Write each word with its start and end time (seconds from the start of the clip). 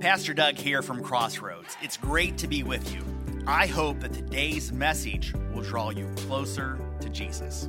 Pastor 0.00 0.32
Doug 0.32 0.54
here 0.54 0.80
from 0.80 1.02
Crossroads. 1.02 1.76
It's 1.82 1.96
great 1.96 2.38
to 2.38 2.46
be 2.46 2.62
with 2.62 2.94
you. 2.94 3.02
I 3.48 3.66
hope 3.66 3.98
that 4.00 4.12
today's 4.12 4.72
message 4.72 5.34
will 5.52 5.62
draw 5.62 5.90
you 5.90 6.08
closer 6.14 6.78
to 7.00 7.08
Jesus. 7.08 7.68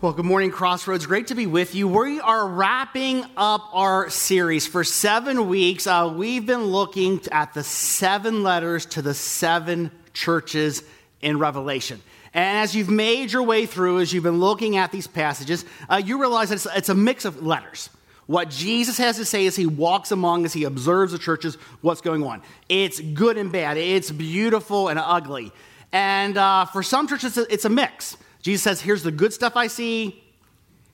Well, 0.00 0.12
good 0.12 0.24
morning, 0.24 0.52
Crossroads. 0.52 1.04
Great 1.04 1.26
to 1.26 1.34
be 1.34 1.48
with 1.48 1.74
you. 1.74 1.88
We 1.88 2.20
are 2.20 2.46
wrapping 2.46 3.24
up 3.36 3.68
our 3.72 4.08
series. 4.08 4.68
For 4.68 4.84
seven 4.84 5.48
weeks, 5.48 5.88
uh, 5.88 6.14
we've 6.16 6.46
been 6.46 6.66
looking 6.66 7.20
at 7.32 7.54
the 7.54 7.64
seven 7.64 8.44
letters 8.44 8.86
to 8.86 9.02
the 9.02 9.14
seven 9.14 9.90
churches 10.12 10.84
in 11.20 11.40
Revelation. 11.40 12.02
And 12.32 12.58
as 12.58 12.74
you've 12.74 12.90
made 12.90 13.32
your 13.32 13.42
way 13.42 13.66
through, 13.66 14.00
as 14.00 14.12
you've 14.12 14.24
been 14.24 14.38
looking 14.38 14.76
at 14.76 14.92
these 14.92 15.06
passages, 15.06 15.64
uh, 15.88 16.00
you 16.04 16.20
realize 16.20 16.50
that 16.50 16.56
it's, 16.56 16.66
it's 16.66 16.88
a 16.88 16.94
mix 16.94 17.24
of 17.24 17.42
letters. 17.42 17.90
What 18.26 18.48
Jesus 18.48 18.96
has 18.98 19.16
to 19.16 19.24
say 19.24 19.46
as 19.46 19.56
he 19.56 19.66
walks 19.66 20.12
among 20.12 20.44
us, 20.44 20.52
he 20.52 20.62
observes 20.62 21.10
the 21.10 21.18
churches, 21.18 21.56
what's 21.80 22.00
going 22.00 22.22
on. 22.22 22.42
It's 22.68 23.00
good 23.00 23.36
and 23.36 23.50
bad, 23.50 23.76
it's 23.76 24.12
beautiful 24.12 24.88
and 24.88 25.00
ugly. 25.00 25.50
And 25.90 26.36
uh, 26.36 26.66
for 26.66 26.84
some 26.84 27.08
churches, 27.08 27.36
it's 27.36 27.64
a 27.64 27.68
mix. 27.68 28.16
Jesus 28.40 28.62
says, 28.62 28.80
Here's 28.80 29.02
the 29.02 29.10
good 29.10 29.32
stuff 29.32 29.56
I 29.56 29.66
see, 29.66 30.22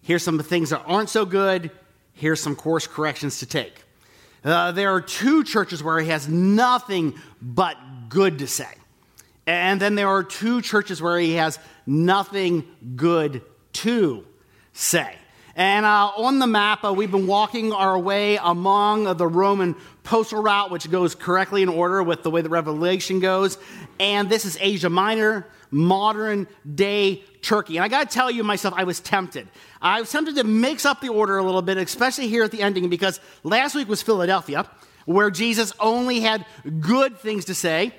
here's 0.01 0.23
some 0.23 0.39
things 0.39 0.71
that 0.71 0.83
aren't 0.87 1.11
so 1.11 1.27
good, 1.27 1.71
here's 2.15 2.41
some 2.41 2.57
course 2.57 2.87
corrections 2.87 3.41
to 3.41 3.47
take. 3.47 3.83
Uh, 4.43 4.73
there 4.73 4.95
are 4.95 5.03
two 5.03 5.45
churches 5.45 5.83
where 5.83 5.99
he 6.01 6.09
has 6.09 6.29
nothing 6.29 7.15
but 7.43 7.77
good 8.09 8.39
to 8.39 8.47
say. 8.47 8.73
And 9.47 9.81
then 9.81 9.95
there 9.95 10.09
are 10.09 10.25
two 10.25 10.61
churches 10.61 11.01
where 11.01 11.19
he 11.19 11.35
has 11.35 11.59
nothing 11.87 12.65
good 12.97 13.43
to 13.75 14.25
say. 14.73 15.17
And 15.55 15.87
uh, 15.87 16.13
on 16.17 16.39
the 16.39 16.47
map, 16.47 16.85
uh, 16.85 16.93
we've 16.93 17.11
been 17.11 17.27
walking 17.27 17.73
our 17.73 17.99
way 17.99 18.37
among 18.37 19.17
the 19.17 19.27
Roman 19.27 19.75
postal 20.03 20.43
route, 20.43 20.71
which 20.71 20.91
goes 20.91 21.15
correctly 21.15 21.63
in 21.63 21.71
order 21.71 22.03
with 22.03 22.23
the 22.23 22.31
way 22.31 22.43
the 22.43 22.51
Revelation 22.51 23.21
goes. 23.21 23.57
And 23.99 24.29
this 24.29 24.45
is 24.45 24.59
Asia 24.61 24.91
Minor, 24.91 25.47
modern 25.71 26.47
day 26.75 27.25
Turkey. 27.41 27.77
And 27.77 27.85
I 27.85 27.89
got 27.89 28.11
to 28.11 28.15
tell 28.15 28.31
you 28.31 28.45
myself, 28.45 28.75
I 28.77 28.85
was 28.85 29.01
tempted. 29.01 29.49
I 29.81 30.01
was 30.01 30.11
tempted 30.11 30.37
to 30.37 30.45
mix 30.45 30.85
up 30.85 31.01
the 31.01 31.09
order 31.09 31.39
a 31.39 31.43
little 31.43 31.63
bit, 31.63 31.79
especially 31.79 32.29
here 32.29 32.45
at 32.45 32.51
the 32.51 32.61
ending, 32.61 32.91
because 32.91 33.19
last 33.43 33.75
week 33.75 33.89
was 33.89 34.03
Philadelphia, 34.03 34.69
where 35.07 35.31
Jesus 35.31 35.73
only 35.81 36.21
had 36.21 36.45
good 36.81 37.19
things 37.19 37.47
to 37.47 37.55
say. 37.55 37.95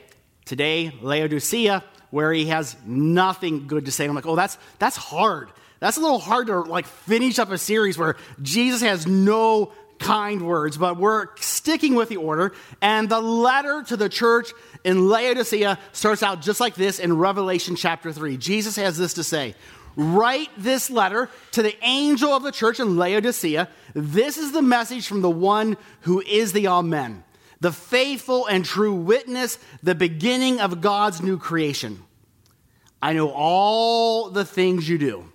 Today, 0.47 0.93
Laodicea, 1.01 1.83
where 2.09 2.31
he 2.31 2.45
has 2.45 2.75
nothing 2.85 3.67
good 3.67 3.85
to 3.85 3.91
say. 3.91 4.05
I'm 4.05 4.15
like, 4.15 4.25
oh, 4.25 4.37
that's, 4.37 4.57
that's 4.79 4.95
hard. 4.95 5.49
That's 5.81 5.97
a 5.97 5.99
little 5.99 6.19
hard 6.19 6.47
to 6.47 6.61
like 6.61 6.85
finish 6.85 7.37
up 7.37 7.51
a 7.51 7.57
series 7.57 7.97
where 7.97 8.15
Jesus 8.41 8.81
has 8.81 9.05
no 9.05 9.73
kind 9.99 10.47
words, 10.47 10.77
but 10.77 10.97
we're 10.97 11.27
sticking 11.37 11.95
with 11.95 12.07
the 12.07 12.17
order. 12.17 12.53
And 12.81 13.09
the 13.09 13.19
letter 13.19 13.83
to 13.87 13.97
the 13.97 14.07
church 14.07 14.51
in 14.85 15.09
Laodicea 15.09 15.77
starts 15.91 16.23
out 16.23 16.41
just 16.41 16.61
like 16.61 16.75
this 16.75 16.99
in 16.99 17.17
Revelation 17.17 17.75
chapter 17.75 18.13
3. 18.13 18.37
Jesus 18.37 18.77
has 18.77 18.97
this 18.97 19.15
to 19.15 19.23
say 19.23 19.53
Write 19.97 20.51
this 20.57 20.89
letter 20.89 21.27
to 21.53 21.61
the 21.63 21.75
angel 21.83 22.31
of 22.31 22.43
the 22.43 22.51
church 22.51 22.79
in 22.79 22.97
Laodicea. 22.97 23.67
This 23.93 24.37
is 24.37 24.51
the 24.51 24.61
message 24.61 25.07
from 25.07 25.21
the 25.21 25.29
one 25.29 25.75
who 26.01 26.21
is 26.21 26.53
the 26.53 26.67
Amen 26.67 27.23
the 27.59 27.71
faithful 27.71 28.45
and 28.45 28.63
true 28.63 28.93
witness, 28.93 29.57
the 29.81 29.95
beginning 29.95 30.59
of 30.59 30.81
God's 30.81 31.21
new 31.21 31.37
creation. 31.37 32.03
I 33.01 33.13
know 33.13 33.31
all 33.31 34.29
the 34.29 34.45
things 34.45 34.87
you 34.87 34.97
do, 34.97 35.31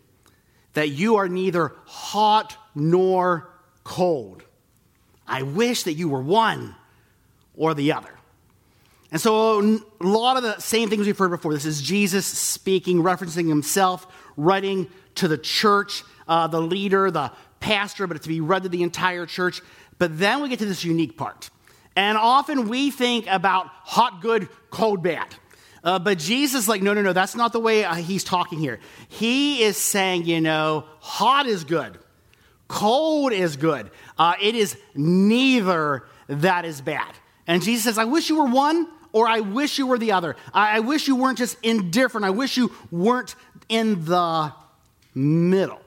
that 0.75 0.91
you 0.91 1.17
are 1.17 1.29
neither 1.29 1.75
hot 1.85 2.57
nor 2.75 3.51
cold. 3.85 4.43
I 5.27 5.43
wish 5.43 5.85
that 5.85 5.95
you 5.95 6.09
were 6.09 6.23
one 6.23 6.75
or 7.57 7.75
the 7.75 7.93
other. 7.93 8.11
And 9.11 9.21
so, 9.21 9.61
a 9.61 10.07
lot 10.07 10.39
of 10.39 10.43
the 10.43 10.59
same 10.59 10.89
things 10.89 11.07
we've 11.07 11.19
heard 11.19 11.31
before. 11.31 11.53
This 11.53 11.67
is 11.67 11.83
Jesus 11.83 12.25
speaking, 12.25 13.03
referencing 13.03 13.47
himself, 13.47 14.07
writing 14.39 14.89
to 15.17 15.29
the 15.29 15.37
church, 15.37 16.03
uh, 16.27 16.47
the 16.47 16.61
leader, 16.61 17.11
the 17.11 17.31
pastor, 17.61 18.07
but 18.07 18.17
it's 18.17 18.25
to 18.25 18.31
be 18.31 18.41
read 18.41 18.63
to 18.63 18.71
the 18.71 18.83
entire 18.83 19.27
church. 19.27 19.61
But 19.99 20.19
then 20.19 20.41
we 20.41 20.49
get 20.49 20.61
to 20.61 20.65
this 20.65 20.83
unique 20.83 21.19
part. 21.19 21.51
And 21.97 22.17
often 22.17 22.69
we 22.69 22.91
think 22.91 23.27
about 23.29 23.67
hot 23.67 24.23
good, 24.23 24.49
cold 24.71 25.03
bad. 25.03 25.27
Uh, 25.85 25.99
but 25.99 26.19
Jesus, 26.19 26.69
like, 26.69 26.81
no, 26.81 26.95
no, 26.95 27.03
no, 27.03 27.13
that's 27.13 27.35
not 27.35 27.53
the 27.53 27.61
way 27.61 27.85
uh, 27.85 27.95
he's 27.95 28.25
talking 28.25 28.59
here. 28.59 28.79
He 29.09 29.63
is 29.63 29.77
saying, 29.77 30.27
you 30.27 30.41
know, 30.41 30.87
hot 31.01 31.47
is 31.47 31.65
good, 31.65 31.99
cold 32.69 33.33
is 33.33 33.57
good. 33.57 33.91
Uh, 34.17 34.35
it 34.41 34.55
is 34.55 34.77
neither 34.95 36.05
that 36.29 36.65
is 36.65 36.81
bad. 36.81 37.13
And 37.47 37.63
Jesus 37.63 37.85
says, 37.85 37.99
I 37.99 38.05
wish 38.05 38.29
you 38.29 38.37
were 38.37 38.49
one 38.49 38.87
or 39.13 39.27
I 39.27 39.41
wish 39.41 39.79
you 39.79 39.87
were 39.87 39.99
the 39.99 40.13
other. 40.13 40.37
I, 40.55 40.77
I 40.77 40.81
wish 40.81 41.09
you 41.09 41.17
weren't 41.17 41.39
just 41.39 41.59
indifferent. 41.63 42.25
I 42.25 42.31
wish 42.31 42.57
you 42.57 42.73
weren't 42.91 43.35
in 43.69 44.05
the 44.05 44.53
middle. 45.15 45.81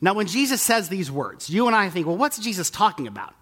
Now, 0.00 0.14
when 0.14 0.26
Jesus 0.26 0.60
says 0.60 0.88
these 0.88 1.10
words, 1.10 1.48
you 1.48 1.66
and 1.66 1.74
I 1.74 1.88
think, 1.88 2.06
well, 2.06 2.16
what's 2.16 2.38
Jesus 2.38 2.70
talking 2.70 3.06
about? 3.06 3.34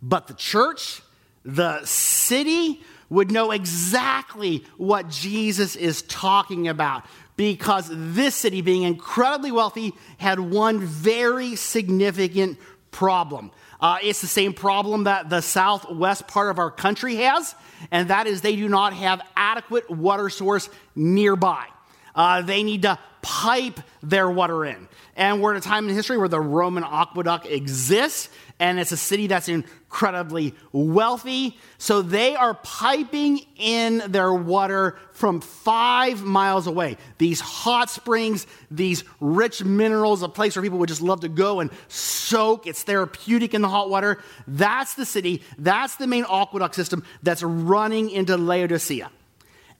But 0.00 0.28
the 0.28 0.34
church, 0.34 1.02
the 1.44 1.84
city 1.84 2.82
would 3.08 3.30
know 3.30 3.50
exactly 3.50 4.64
what 4.76 5.08
Jesus 5.08 5.76
is 5.76 6.02
talking 6.02 6.68
about 6.68 7.04
because 7.36 7.88
this 7.92 8.34
city, 8.34 8.60
being 8.60 8.82
incredibly 8.82 9.52
wealthy, 9.52 9.92
had 10.18 10.38
one 10.38 10.80
very 10.80 11.56
significant 11.56 12.58
problem. 12.90 13.50
Uh, 13.80 13.98
it's 14.02 14.20
the 14.20 14.26
same 14.26 14.52
problem 14.52 15.04
that 15.04 15.28
the 15.28 15.40
southwest 15.40 16.26
part 16.28 16.50
of 16.50 16.58
our 16.58 16.70
country 16.70 17.16
has, 17.16 17.54
and 17.90 18.08
that 18.08 18.26
is 18.26 18.40
they 18.40 18.56
do 18.56 18.68
not 18.68 18.94
have 18.94 19.20
adequate 19.36 19.90
water 19.90 20.30
source 20.30 20.70
nearby. 20.94 21.66
Uh, 22.14 22.40
they 22.42 22.62
need 22.62 22.82
to 22.82 22.98
pipe 23.24 23.80
their 24.02 24.30
water 24.30 24.66
in. 24.66 24.86
And 25.16 25.40
we're 25.40 25.54
at 25.54 25.64
a 25.64 25.66
time 25.66 25.88
in 25.88 25.94
history 25.94 26.18
where 26.18 26.28
the 26.28 26.40
Roman 26.40 26.84
aqueduct 26.84 27.46
exists, 27.46 28.28
and 28.60 28.78
it's 28.78 28.92
a 28.92 28.98
city 28.98 29.28
that's 29.28 29.48
incredibly 29.48 30.54
wealthy. 30.72 31.56
So 31.78 32.02
they 32.02 32.36
are 32.36 32.52
piping 32.52 33.40
in 33.56 34.02
their 34.08 34.32
water 34.34 34.98
from 35.12 35.40
five 35.40 36.22
miles 36.22 36.66
away. 36.66 36.98
These 37.16 37.40
hot 37.40 37.88
springs, 37.88 38.46
these 38.70 39.04
rich 39.20 39.64
minerals, 39.64 40.22
a 40.22 40.28
place 40.28 40.54
where 40.54 40.62
people 40.62 40.78
would 40.80 40.90
just 40.90 41.00
love 41.00 41.20
to 41.20 41.30
go 41.30 41.60
and 41.60 41.70
soak. 41.88 42.66
It's 42.66 42.82
therapeutic 42.82 43.54
in 43.54 43.62
the 43.62 43.68
hot 43.68 43.88
water. 43.88 44.22
That's 44.46 44.94
the 44.94 45.06
city, 45.06 45.42
that's 45.56 45.96
the 45.96 46.06
main 46.06 46.26
aqueduct 46.28 46.74
system 46.74 47.04
that's 47.22 47.42
running 47.42 48.10
into 48.10 48.36
Laodicea. 48.36 49.10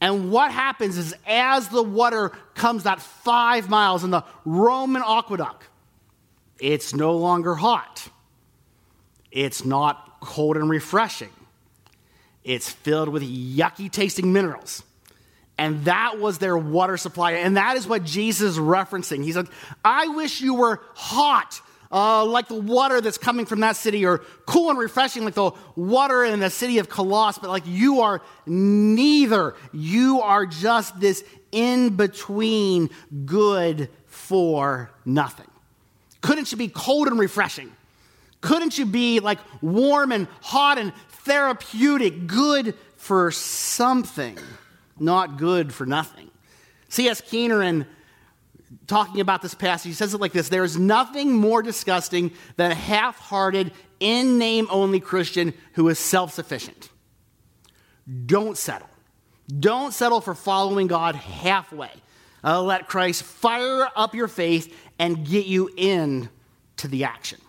And 0.04 0.30
what 0.30 0.52
happens 0.52 0.98
is, 0.98 1.14
as 1.26 1.68
the 1.68 1.82
water 1.82 2.30
comes 2.54 2.82
that 2.82 3.00
five 3.00 3.68
miles 3.68 4.04
in 4.04 4.10
the 4.10 4.24
Roman 4.44 5.02
aqueduct, 5.02 5.66
it's 6.60 6.94
no 6.94 7.16
longer 7.16 7.54
hot 7.54 8.08
it's 9.34 9.64
not 9.64 10.20
cold 10.20 10.56
and 10.56 10.70
refreshing. 10.70 11.28
It's 12.44 12.70
filled 12.70 13.08
with 13.08 13.22
yucky 13.22 13.90
tasting 13.90 14.32
minerals. 14.32 14.84
And 15.58 15.84
that 15.84 16.18
was 16.18 16.38
their 16.38 16.56
water 16.56 16.96
supply. 16.96 17.32
And 17.32 17.56
that 17.56 17.76
is 17.76 17.86
what 17.86 18.04
Jesus 18.04 18.52
is 18.52 18.58
referencing. 18.58 19.24
He 19.24 19.32
said, 19.32 19.48
I 19.84 20.06
wish 20.08 20.40
you 20.40 20.54
were 20.54 20.80
hot, 20.94 21.60
uh, 21.94 22.24
like 22.24 22.48
the 22.48 22.60
water 22.60 23.00
that's 23.00 23.18
coming 23.18 23.46
from 23.46 23.60
that 23.60 23.76
city, 23.76 24.04
or 24.04 24.18
cool 24.46 24.68
and 24.68 24.78
refreshing, 24.78 25.24
like 25.24 25.34
the 25.34 25.52
water 25.76 26.24
in 26.24 26.40
the 26.40 26.50
city 26.50 26.78
of 26.78 26.88
Colossae, 26.88 27.38
but 27.40 27.48
like 27.50 27.62
you 27.66 28.00
are 28.00 28.20
neither. 28.46 29.54
You 29.72 30.20
are 30.20 30.44
just 30.44 30.98
this 30.98 31.22
in 31.52 31.94
between 31.94 32.90
good 33.24 33.88
for 34.06 34.90
nothing. 35.04 35.46
Couldn't 36.20 36.50
you 36.50 36.58
be 36.58 36.66
cold 36.66 37.06
and 37.06 37.18
refreshing? 37.18 37.70
Couldn't 38.40 38.76
you 38.76 38.86
be 38.86 39.20
like 39.20 39.38
warm 39.62 40.10
and 40.10 40.26
hot 40.42 40.78
and 40.78 40.92
therapeutic, 41.24 42.26
good 42.26 42.74
for 42.96 43.30
something, 43.30 44.36
not 44.98 45.38
good 45.38 45.72
for 45.72 45.86
nothing? 45.86 46.28
C.S. 46.88 47.20
Keener, 47.20 47.62
in 47.62 47.86
talking 48.86 49.20
about 49.20 49.42
this 49.42 49.54
passage, 49.54 49.90
he 49.90 49.94
says 49.94 50.14
it 50.14 50.20
like 50.20 50.32
this 50.32 50.48
There 50.48 50.64
is 50.64 50.78
nothing 50.78 51.32
more 51.32 51.62
disgusting 51.62 52.32
than 52.56 52.70
a 52.70 52.74
half 52.74 53.18
hearted, 53.18 53.72
in 54.00 54.38
name 54.38 54.66
only 54.70 55.00
Christian 55.00 55.54
who 55.74 55.88
is 55.88 55.98
self 55.98 56.32
sufficient. 56.32 56.90
Don't 58.26 58.56
settle. 58.56 58.88
Don't 59.48 59.92
settle 59.92 60.20
for 60.20 60.34
following 60.34 60.86
God 60.86 61.14
halfway. 61.14 61.90
Uh, 62.42 62.62
let 62.62 62.88
Christ 62.88 63.22
fire 63.22 63.88
up 63.96 64.14
your 64.14 64.28
faith 64.28 64.74
and 64.98 65.26
get 65.26 65.46
you 65.46 65.70
in 65.76 66.28
to 66.78 66.88
the 66.88 67.04
action. 67.04 67.40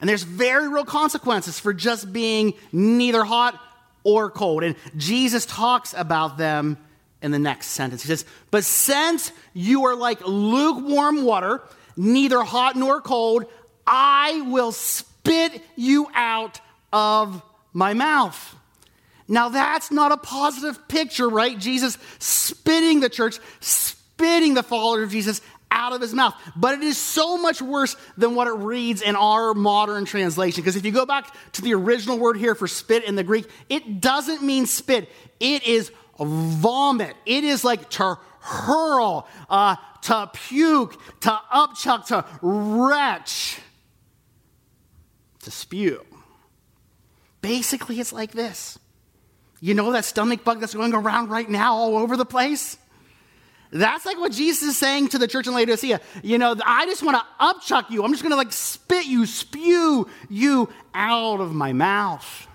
And 0.00 0.08
there's 0.08 0.22
very 0.22 0.68
real 0.68 0.84
consequences 0.84 1.58
for 1.58 1.72
just 1.72 2.12
being 2.12 2.54
neither 2.72 3.24
hot 3.24 3.60
or 4.02 4.30
cold. 4.30 4.62
And 4.62 4.76
Jesus 4.96 5.46
talks 5.46 5.94
about 5.96 6.38
them 6.38 6.78
in 7.22 7.30
the 7.30 7.38
next 7.38 7.68
sentence. 7.68 8.02
He 8.02 8.08
says, 8.08 8.24
But 8.50 8.64
since 8.64 9.32
you 9.52 9.86
are 9.86 9.94
like 9.94 10.26
lukewarm 10.26 11.24
water, 11.24 11.62
neither 11.96 12.42
hot 12.42 12.76
nor 12.76 13.00
cold, 13.00 13.46
I 13.86 14.42
will 14.42 14.72
spit 14.72 15.62
you 15.76 16.08
out 16.14 16.60
of 16.92 17.42
my 17.72 17.94
mouth. 17.94 18.56
Now, 19.28 19.48
that's 19.48 19.92
not 19.92 20.10
a 20.10 20.16
positive 20.16 20.88
picture, 20.88 21.28
right? 21.28 21.56
Jesus 21.56 21.98
spitting 22.18 23.00
the 23.00 23.08
church, 23.08 23.38
spitting 23.60 24.54
the 24.54 24.62
followers 24.62 25.04
of 25.04 25.10
Jesus 25.10 25.40
out 25.70 25.92
of 25.92 26.00
his 26.00 26.12
mouth. 26.12 26.34
But 26.56 26.74
it 26.74 26.82
is 26.82 26.98
so 26.98 27.38
much 27.38 27.62
worse 27.62 27.96
than 28.16 28.34
what 28.34 28.48
it 28.48 28.54
reads 28.54 29.02
in 29.02 29.14
our 29.14 29.54
modern 29.54 30.04
translation. 30.04 30.62
Because 30.62 30.74
if 30.74 30.84
you 30.84 30.90
go 30.90 31.06
back 31.06 31.32
to 31.52 31.62
the 31.62 31.74
original 31.74 32.18
word 32.18 32.38
here 32.38 32.56
for 32.56 32.66
spit 32.66 33.04
in 33.04 33.14
the 33.14 33.22
Greek, 33.22 33.48
it 33.68 34.00
doesn't 34.00 34.42
mean 34.42 34.66
spit, 34.66 35.08
it 35.38 35.64
is 35.64 35.92
vomit. 36.20 37.16
It 37.26 37.44
is 37.44 37.64
like 37.64 37.88
to 37.90 38.18
hurl, 38.40 39.28
uh, 39.48 39.76
to 40.02 40.30
puke, 40.32 40.98
to 41.20 41.40
upchuck, 41.52 42.06
to 42.06 42.24
retch, 42.42 43.58
to 45.42 45.50
spew. 45.50 46.04
Basically, 47.42 48.00
it's 48.00 48.12
like 48.12 48.32
this. 48.32 48.78
You 49.60 49.74
know 49.74 49.92
that 49.92 50.04
stomach 50.04 50.42
bug 50.42 50.60
that's 50.60 50.74
going 50.74 50.94
around 50.94 51.28
right 51.28 51.48
now 51.48 51.74
all 51.74 51.98
over 51.98 52.16
the 52.16 52.24
place? 52.24 52.78
That's 53.72 54.04
like 54.04 54.18
what 54.18 54.32
Jesus 54.32 54.70
is 54.70 54.76
saying 54.76 55.10
to 55.10 55.18
the 55.18 55.28
church 55.28 55.46
in 55.46 55.54
Laodicea. 55.54 56.00
You 56.22 56.38
know, 56.38 56.56
I 56.64 56.86
just 56.86 57.02
want 57.02 57.18
to 57.18 57.44
upchuck 57.44 57.90
you. 57.90 58.02
I'm 58.02 58.10
just 58.10 58.22
going 58.22 58.32
to 58.32 58.36
like 58.36 58.52
spit 58.52 59.06
you, 59.06 59.26
spew 59.26 60.08
you 60.28 60.68
out 60.92 61.40
of 61.40 61.54
my 61.54 61.72
mouth. 61.72 62.48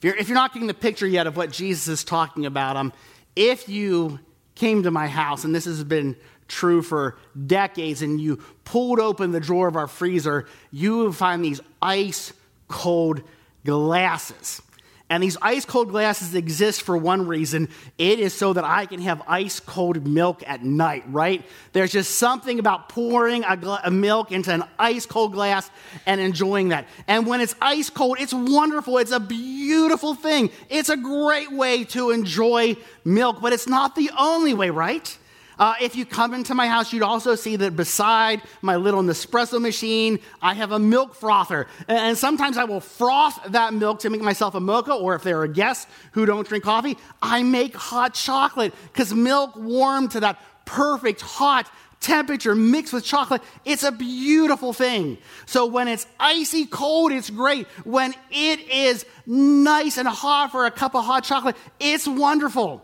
If 0.00 0.04
you're, 0.04 0.16
if 0.16 0.28
you're 0.28 0.34
not 0.34 0.54
getting 0.54 0.66
the 0.66 0.72
picture 0.72 1.06
yet 1.06 1.26
of 1.26 1.36
what 1.36 1.50
Jesus 1.50 1.86
is 1.86 2.04
talking 2.04 2.46
about, 2.46 2.78
um, 2.78 2.90
if 3.36 3.68
you 3.68 4.18
came 4.54 4.84
to 4.84 4.90
my 4.90 5.06
house, 5.06 5.44
and 5.44 5.54
this 5.54 5.66
has 5.66 5.84
been 5.84 6.16
true 6.48 6.80
for 6.80 7.18
decades, 7.46 8.00
and 8.00 8.18
you 8.18 8.38
pulled 8.64 8.98
open 8.98 9.30
the 9.30 9.40
drawer 9.40 9.68
of 9.68 9.76
our 9.76 9.86
freezer, 9.86 10.46
you 10.72 11.04
would 11.04 11.14
find 11.14 11.44
these 11.44 11.60
ice 11.82 12.32
cold 12.66 13.20
glasses. 13.66 14.62
And 15.10 15.24
these 15.24 15.36
ice 15.42 15.64
cold 15.64 15.88
glasses 15.88 16.36
exist 16.36 16.82
for 16.82 16.96
one 16.96 17.26
reason. 17.26 17.68
It 17.98 18.20
is 18.20 18.32
so 18.32 18.52
that 18.52 18.62
I 18.62 18.86
can 18.86 19.00
have 19.00 19.20
ice 19.26 19.58
cold 19.58 20.06
milk 20.06 20.44
at 20.46 20.64
night, 20.64 21.02
right? 21.08 21.44
There's 21.72 21.90
just 21.90 22.12
something 22.16 22.60
about 22.60 22.88
pouring 22.88 23.42
a, 23.42 23.56
gla- 23.56 23.80
a, 23.82 23.90
milk 23.90 24.30
into 24.30 24.54
an 24.54 24.62
ice 24.78 25.06
cold 25.06 25.32
glass 25.32 25.68
and 26.06 26.20
enjoying 26.20 26.68
that. 26.68 26.86
And 27.08 27.26
when 27.26 27.40
it's 27.40 27.56
ice 27.60 27.90
cold, 27.90 28.18
it's 28.20 28.32
wonderful. 28.32 28.98
It's 28.98 29.10
a 29.10 29.18
beautiful 29.18 30.14
thing. 30.14 30.50
It's 30.68 30.90
a 30.90 30.96
great 30.96 31.50
way 31.50 31.82
to 31.86 32.10
enjoy 32.10 32.76
milk, 33.04 33.40
but 33.42 33.52
it's 33.52 33.66
not 33.66 33.96
the 33.96 34.12
only 34.16 34.54
way, 34.54 34.70
right? 34.70 35.18
Uh, 35.60 35.74
if 35.78 35.94
you 35.94 36.06
come 36.06 36.32
into 36.32 36.54
my 36.54 36.66
house, 36.66 36.90
you'd 36.90 37.02
also 37.02 37.34
see 37.34 37.54
that 37.54 37.76
beside 37.76 38.40
my 38.62 38.76
little 38.76 39.02
Nespresso 39.02 39.60
machine, 39.60 40.18
I 40.40 40.54
have 40.54 40.72
a 40.72 40.78
milk 40.78 41.14
frother. 41.14 41.66
And 41.86 42.16
sometimes 42.16 42.56
I 42.56 42.64
will 42.64 42.80
froth 42.80 43.38
that 43.48 43.74
milk 43.74 44.00
to 44.00 44.10
make 44.10 44.22
myself 44.22 44.54
a 44.54 44.60
mocha, 44.60 44.94
or 44.94 45.14
if 45.14 45.22
there 45.22 45.38
are 45.42 45.46
guests 45.46 45.86
who 46.12 46.24
don't 46.24 46.48
drink 46.48 46.64
coffee, 46.64 46.96
I 47.20 47.42
make 47.42 47.76
hot 47.76 48.14
chocolate 48.14 48.72
because 48.90 49.12
milk 49.12 49.54
warmed 49.54 50.12
to 50.12 50.20
that 50.20 50.40
perfect 50.64 51.20
hot 51.20 51.70
temperature 52.00 52.54
mixed 52.54 52.94
with 52.94 53.04
chocolate. 53.04 53.42
It's 53.66 53.82
a 53.82 53.92
beautiful 53.92 54.72
thing. 54.72 55.18
So 55.44 55.66
when 55.66 55.88
it's 55.88 56.06
icy 56.18 56.64
cold, 56.64 57.12
it's 57.12 57.28
great. 57.28 57.66
When 57.84 58.14
it 58.30 58.60
is 58.70 59.04
nice 59.26 59.98
and 59.98 60.08
hot 60.08 60.52
for 60.52 60.64
a 60.64 60.70
cup 60.70 60.94
of 60.94 61.04
hot 61.04 61.24
chocolate, 61.24 61.56
it's 61.78 62.08
wonderful. 62.08 62.82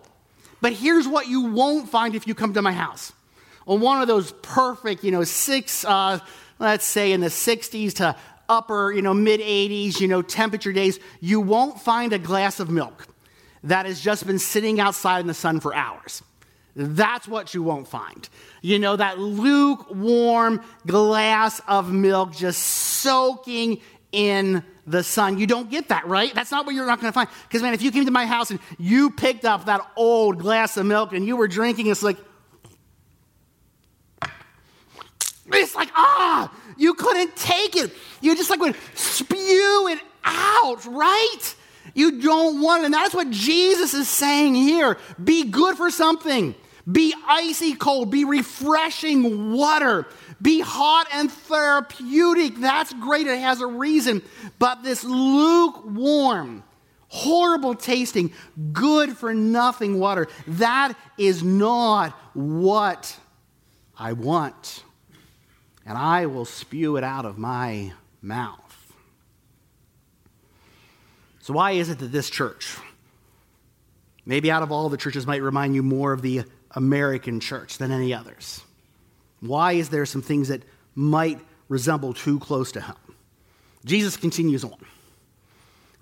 But 0.61 0.73
here's 0.73 1.06
what 1.06 1.29
you 1.29 1.43
won't 1.43 1.88
find 1.88 2.14
if 2.14 2.26
you 2.26 2.35
come 2.35 2.55
to 2.55 2.62
my 2.62 2.73
house. 2.73 3.12
On 3.67 3.81
one 3.81 4.00
of 4.00 4.08
those 4.08 4.32
perfect, 4.43 5.05
you 5.05 5.11
know, 5.11 5.25
six, 5.25 5.85
uh, 5.85 6.19
let's 6.58 6.85
say 6.85 7.12
in 7.12 7.20
the 7.20 7.29
60s 7.29 7.94
to 7.94 8.17
upper, 8.49 8.93
you 8.93 9.03
know, 9.03 9.14
mid 9.14 9.41
80s, 9.41 10.00
you 10.00 10.08
know, 10.08 10.23
temperature 10.23 10.73
days, 10.73 10.99
you 11.20 11.41
won't 11.41 11.81
find 11.81 12.12
a 12.12 12.19
glass 12.19 12.61
of 12.61 12.70
milk 12.70 13.06
that 13.64 13.87
has 13.87 14.00
just 14.00 14.26
been 14.26 14.38
sitting 14.38 14.81
outside 14.81 15.20
in 15.20 15.26
the 15.26 15.35
sun 15.35 15.61
for 15.61 15.75
hours. 15.75 16.23
That's 16.76 17.26
what 17.26 17.55
you 17.55 17.62
won't 17.62 17.88
find. 17.88 18.29
You 18.61 18.79
know, 18.79 18.97
that 18.97 19.19
lukewarm 19.19 20.61
glass 20.87 21.61
of 21.67 21.91
milk 21.91 22.32
just 22.32 22.62
soaking 22.62 23.81
in 24.12 24.62
the 24.87 25.03
sun. 25.03 25.38
You 25.38 25.47
don't 25.47 25.71
get 25.71 25.88
that, 25.88 26.06
right? 26.06 26.33
That's 26.35 26.50
not 26.50 26.65
what 26.65 26.75
you're 26.75 26.87
not 26.87 27.00
going 27.00 27.12
to 27.12 27.15
find. 27.15 27.29
Because, 27.49 27.62
man, 27.62 27.75
if 27.75 27.83
you 27.83 27.91
came 27.91 28.05
to 28.05 28.11
my 28.11 28.27
house 28.27 28.50
and 28.50 28.61
you 28.79 29.11
picked 29.11 29.44
up 29.44 29.67
that 29.67 29.81
old 29.97 30.38
glass 30.38 30.77
of 30.77 30.87
milk 30.87 31.12
and 31.12 31.27
you 31.27 31.37
were 31.37 31.49
drinking, 31.49 31.88
it's 31.88 32.03
like, 32.03 32.17
it's 35.53 35.75
like, 35.75 35.91
ah, 35.94 36.53
you 36.77 36.94
couldn't 36.94 37.35
take 37.37 37.77
it. 37.77 37.93
You 38.21 38.37
just 38.37 38.50
like 38.50 38.61
would 38.61 38.77
spew 38.94 39.88
it 39.91 40.00
out, 40.25 40.85
right? 40.87 41.55
You 41.94 42.21
don't 42.21 42.61
want 42.61 42.83
it. 42.83 42.87
And 42.87 42.94
that's 42.94 43.15
what 43.15 43.31
Jesus 43.31 43.94
is 43.94 44.09
saying 44.09 44.55
here. 44.55 44.99
Be 45.23 45.44
good 45.44 45.77
for 45.77 45.91
something. 45.91 46.55
Be 46.91 47.15
icy 47.27 47.75
cold. 47.75 48.11
Be 48.11 48.25
refreshing 48.25 49.53
water. 49.53 50.06
Be 50.41 50.61
hot 50.61 51.06
and 51.12 51.31
therapeutic. 51.31 52.56
That's 52.56 52.93
great. 52.94 53.27
It 53.27 53.38
has 53.38 53.61
a 53.61 53.67
reason. 53.67 54.23
But 54.59 54.83
this 54.83 55.03
lukewarm, 55.03 56.62
horrible 57.09 57.75
tasting, 57.75 58.33
good 58.73 59.17
for 59.17 59.33
nothing 59.33 59.99
water, 59.99 60.29
that 60.47 60.94
is 61.17 61.43
not 61.43 62.12
what 62.35 63.19
I 63.99 64.12
want. 64.12 64.85
And 65.87 65.97
I 65.97 66.27
will 66.27 66.44
spew 66.44 66.97
it 66.97 67.05
out 67.05 67.25
of 67.25 67.38
my 67.38 67.93
mouth. 68.21 68.61
So, 71.41 71.55
why 71.55 71.73
is 71.73 71.88
it 71.91 72.00
that 72.00 72.11
this 72.11 72.29
church, 72.29 72.77
maybe 74.27 74.50
out 74.50 74.65
of 74.65 74.73
all 74.73 74.88
the 74.88 74.97
churches, 74.97 75.29
might 75.29 75.43
remind 75.43 75.77
you 75.77 75.83
more 75.83 76.12
of 76.12 76.21
the 76.21 76.43
American 76.73 77.38
church 77.38 77.79
than 77.79 77.93
any 77.93 78.12
others? 78.12 78.66
Why 79.41 79.73
is 79.73 79.88
there 79.88 80.06
some 80.06 80.23
things 80.23 80.49
that 80.49 80.62
might 80.94 81.41
resemble 81.69 82.15
too 82.15 82.38
close 82.38 82.73
to 82.73 82.81
home? 82.81 82.97
Jesus 83.85 84.17
continues 84.17 84.65
on. 84.65 84.77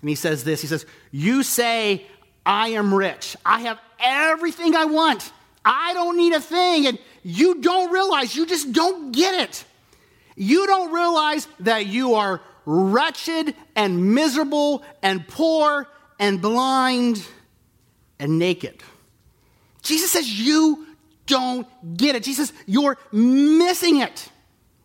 And 0.01 0.09
he 0.09 0.15
says 0.15 0.43
this 0.43 0.61
He 0.61 0.67
says, 0.67 0.85
You 1.11 1.43
say, 1.43 2.05
I 2.45 2.69
am 2.69 2.93
rich. 2.93 3.35
I 3.45 3.61
have 3.61 3.79
everything 3.99 4.75
I 4.75 4.85
want. 4.85 5.31
I 5.63 5.93
don't 5.93 6.15
need 6.15 6.33
a 6.33 6.41
thing. 6.41 6.87
And 6.87 6.99
you 7.23 7.61
don't 7.61 7.91
realize, 7.91 8.35
you 8.35 8.45
just 8.45 8.71
don't 8.71 9.11
get 9.11 9.41
it. 9.41 9.65
You 10.35 10.67
don't 10.67 10.93
realize 10.93 11.47
that 11.61 11.87
you 11.87 12.15
are 12.15 12.41
wretched 12.65 13.55
and 13.75 14.13
miserable 14.13 14.83
and 15.01 15.27
poor 15.27 15.87
and 16.19 16.41
blind 16.41 17.25
and 18.19 18.37
naked. 18.37 18.83
Jesus 19.81 20.11
says, 20.11 20.29
You 20.29 20.85
don't 21.25 21.67
get 21.97 22.15
it. 22.15 22.23
Jesus, 22.23 22.53
you're 22.65 22.97
missing 23.11 24.01
it. 24.01 24.29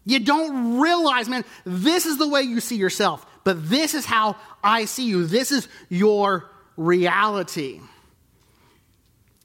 You 0.05 0.21
don't 0.21 0.81
realize, 0.81 1.29
man, 1.29 1.45
this 1.65 2.07
is 2.07 2.19
the 2.19 2.29
way 2.29 2.43
you 2.43 2.61
see 2.61 2.77
yourself, 2.77 3.25
but 3.45 3.69
this 3.69 3.95
is 3.95 4.05
how 4.05 4.37
I 4.63 4.87
see 4.87 5.05
you. 5.05 5.27
This 5.27 5.53
is 5.53 5.69
your 5.89 6.51
reality. 6.77 7.81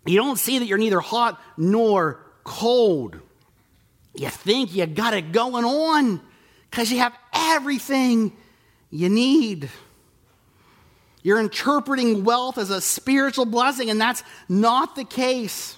You 0.06 0.18
don't 0.18 0.38
see 0.38 0.60
that 0.60 0.66
you're 0.66 0.78
neither 0.78 1.00
hot 1.00 1.42
nor 1.58 2.20
cold. 2.44 3.20
You 4.14 4.30
think 4.30 4.74
you 4.74 4.86
got 4.86 5.14
it 5.14 5.32
going 5.32 5.66
on 5.66 6.22
because 6.70 6.92
you 6.92 7.00
have 7.00 7.14
everything 7.34 8.36
you 8.90 9.10
need. 9.10 9.70
You're 11.22 11.40
interpreting 11.40 12.24
wealth 12.24 12.58
as 12.58 12.70
a 12.70 12.80
spiritual 12.80 13.46
blessing, 13.46 13.90
and 13.90 14.00
that's 14.00 14.24
not 14.48 14.96
the 14.96 15.04
case. 15.04 15.78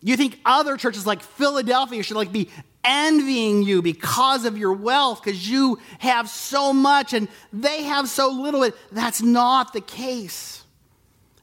You 0.00 0.16
think 0.16 0.38
other 0.44 0.76
churches 0.76 1.06
like 1.06 1.22
Philadelphia 1.22 2.02
should 2.02 2.16
like 2.16 2.32
be 2.32 2.50
envying 2.84 3.62
you 3.62 3.82
because 3.82 4.44
of 4.44 4.56
your 4.56 4.72
wealth 4.72 5.22
because 5.22 5.48
you 5.48 5.78
have 5.98 6.28
so 6.28 6.72
much 6.72 7.12
and 7.12 7.28
they 7.52 7.82
have 7.82 8.08
so 8.08 8.30
little. 8.30 8.68
That's 8.92 9.20
not 9.20 9.72
the 9.72 9.80
case. 9.80 10.64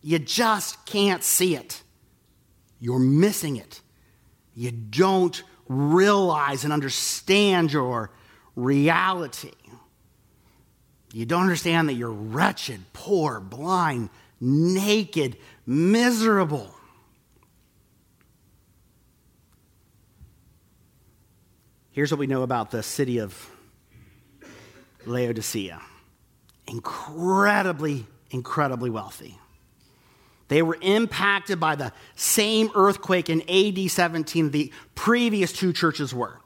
You 0.02 0.20
just 0.20 0.86
can't 0.86 1.24
see 1.24 1.56
it. 1.56 1.82
You're 2.80 3.00
missing 3.00 3.58
it. 3.58 3.82
You 4.56 4.72
don't 4.72 5.42
realize 5.68 6.64
and 6.64 6.72
understand 6.72 7.74
your 7.74 8.12
reality. 8.56 9.52
You 11.12 11.26
don't 11.26 11.42
understand 11.42 11.90
that 11.90 11.94
you're 11.94 12.12
wretched, 12.12 12.82
poor, 12.94 13.40
blind, 13.40 14.10
naked, 14.40 15.38
miserable. 15.66 16.75
Here's 21.96 22.12
what 22.12 22.20
we 22.20 22.28
know 22.28 22.44
about 22.44 22.72
the 22.72 22.84
city 22.84 23.20
of 23.20 23.50
Laodicea 25.06 25.82
incredibly, 26.68 28.06
incredibly 28.32 28.90
wealthy. 28.90 29.40
They 30.50 30.62
were 30.62 30.78
impacted 30.82 31.58
by 31.58 31.76
the 31.76 31.94
same 32.18 32.70
earthquake 32.76 33.30
in 33.30 33.44
AD 33.50 33.90
17 33.90 34.52
the 34.52 34.74
previous 34.94 35.54
two 35.54 35.72
churches 35.72 36.14
were. 36.14 36.38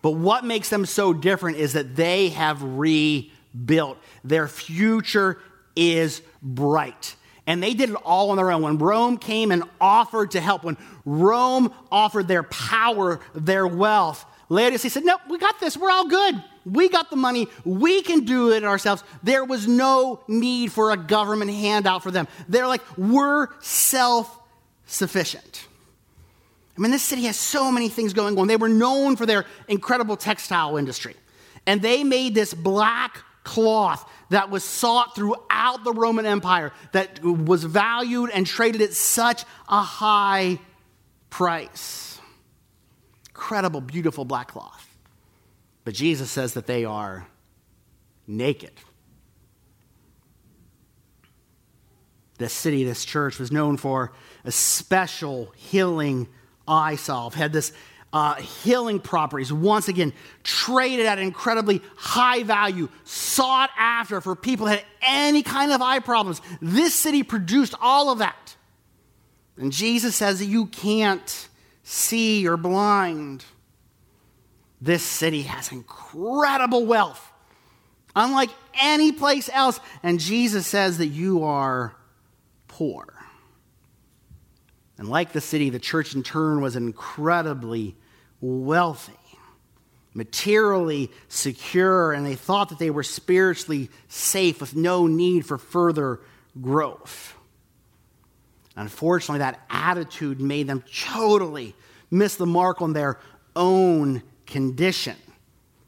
But 0.00 0.12
what 0.12 0.46
makes 0.46 0.70
them 0.70 0.86
so 0.86 1.12
different 1.12 1.58
is 1.58 1.74
that 1.74 1.94
they 1.94 2.30
have 2.30 2.62
rebuilt. 2.62 3.98
Their 4.24 4.48
future 4.48 5.36
is 5.76 6.22
bright. 6.40 7.16
And 7.46 7.62
they 7.62 7.74
did 7.74 7.90
it 7.90 7.96
all 7.96 8.30
on 8.30 8.38
their 8.38 8.50
own. 8.50 8.62
When 8.62 8.78
Rome 8.78 9.18
came 9.18 9.52
and 9.52 9.64
offered 9.78 10.30
to 10.30 10.40
help, 10.40 10.64
when 10.64 10.78
Rome 11.04 11.70
offered 11.92 12.28
their 12.28 12.44
power, 12.44 13.20
their 13.34 13.66
wealth, 13.66 14.24
Laodicea 14.50 14.90
said, 14.90 15.04
Nope, 15.04 15.22
we 15.30 15.38
got 15.38 15.58
this. 15.60 15.76
We're 15.76 15.90
all 15.90 16.08
good. 16.08 16.42
We 16.66 16.90
got 16.90 17.08
the 17.08 17.16
money. 17.16 17.48
We 17.64 18.02
can 18.02 18.24
do 18.26 18.50
it 18.50 18.64
ourselves. 18.64 19.02
There 19.22 19.44
was 19.44 19.66
no 19.66 20.22
need 20.28 20.72
for 20.72 20.90
a 20.90 20.96
government 20.96 21.50
handout 21.52 22.02
for 22.02 22.10
them. 22.10 22.28
They're 22.48 22.66
like, 22.66 22.82
We're 22.98 23.48
self 23.60 24.38
sufficient. 24.86 25.66
I 26.76 26.80
mean, 26.80 26.90
this 26.90 27.02
city 27.02 27.22
has 27.22 27.36
so 27.36 27.70
many 27.70 27.88
things 27.88 28.12
going 28.12 28.38
on. 28.38 28.48
They 28.48 28.56
were 28.56 28.68
known 28.68 29.16
for 29.16 29.24
their 29.24 29.46
incredible 29.68 30.16
textile 30.16 30.76
industry. 30.76 31.14
And 31.66 31.80
they 31.80 32.04
made 32.04 32.34
this 32.34 32.52
black 32.52 33.18
cloth 33.44 34.08
that 34.30 34.50
was 34.50 34.64
sought 34.64 35.14
throughout 35.14 35.84
the 35.84 35.92
Roman 35.92 36.26
Empire, 36.26 36.72
that 36.92 37.22
was 37.22 37.64
valued 37.64 38.30
and 38.30 38.46
traded 38.46 38.80
at 38.80 38.94
such 38.94 39.44
a 39.68 39.82
high 39.82 40.58
price. 41.28 42.09
Incredible, 43.40 43.80
beautiful 43.80 44.26
black 44.26 44.48
cloth. 44.48 44.86
But 45.84 45.94
Jesus 45.94 46.30
says 46.30 46.52
that 46.54 46.66
they 46.66 46.84
are 46.84 47.26
naked. 48.26 48.72
This 52.36 52.52
city, 52.52 52.84
this 52.84 53.06
church, 53.06 53.38
was 53.38 53.50
known 53.50 53.78
for 53.78 54.12
a 54.44 54.52
special 54.52 55.52
healing 55.56 56.28
eye 56.68 56.96
salve, 56.96 57.32
had 57.32 57.50
this 57.50 57.72
uh, 58.12 58.34
healing 58.34 59.00
properties, 59.00 59.50
once 59.50 59.88
again, 59.88 60.12
traded 60.44 61.06
at 61.06 61.16
an 61.16 61.24
incredibly 61.24 61.80
high 61.96 62.42
value, 62.42 62.90
sought 63.04 63.70
after 63.78 64.20
for 64.20 64.36
people 64.36 64.66
that 64.66 64.80
had 64.80 64.86
any 65.00 65.42
kind 65.42 65.72
of 65.72 65.80
eye 65.80 66.00
problems. 66.00 66.42
This 66.60 66.94
city 66.94 67.22
produced 67.22 67.74
all 67.80 68.10
of 68.10 68.18
that. 68.18 68.54
And 69.56 69.72
Jesus 69.72 70.14
says 70.14 70.40
that 70.40 70.46
you 70.46 70.66
can't 70.66 71.48
see 71.90 72.46
or 72.46 72.56
blind. 72.56 73.44
This 74.80 75.02
city 75.02 75.42
has 75.42 75.72
incredible 75.72 76.86
wealth, 76.86 77.32
unlike 78.14 78.50
any 78.80 79.10
place 79.12 79.50
else. 79.52 79.80
And 80.02 80.20
Jesus 80.20 80.66
says 80.66 80.98
that 80.98 81.08
you 81.08 81.44
are 81.44 81.96
poor. 82.68 83.12
And 84.98 85.08
like 85.08 85.32
the 85.32 85.40
city, 85.40 85.70
the 85.70 85.78
church 85.80 86.14
in 86.14 86.22
turn 86.22 86.60
was 86.60 86.76
incredibly 86.76 87.96
wealthy, 88.40 89.12
materially 90.14 91.10
secure, 91.28 92.12
and 92.12 92.24
they 92.24 92.36
thought 92.36 92.68
that 92.68 92.78
they 92.78 92.90
were 92.90 93.02
spiritually 93.02 93.90
safe 94.08 94.60
with 94.60 94.76
no 94.76 95.06
need 95.06 95.44
for 95.44 95.58
further 95.58 96.20
growth. 96.60 97.34
Unfortunately, 98.76 99.40
that 99.40 99.60
attitude 99.68 100.40
made 100.40 100.66
them 100.66 100.84
totally 100.94 101.74
miss 102.10 102.36
the 102.36 102.46
mark 102.46 102.80
on 102.82 102.92
their 102.92 103.18
own 103.54 104.22
condition. 104.46 105.16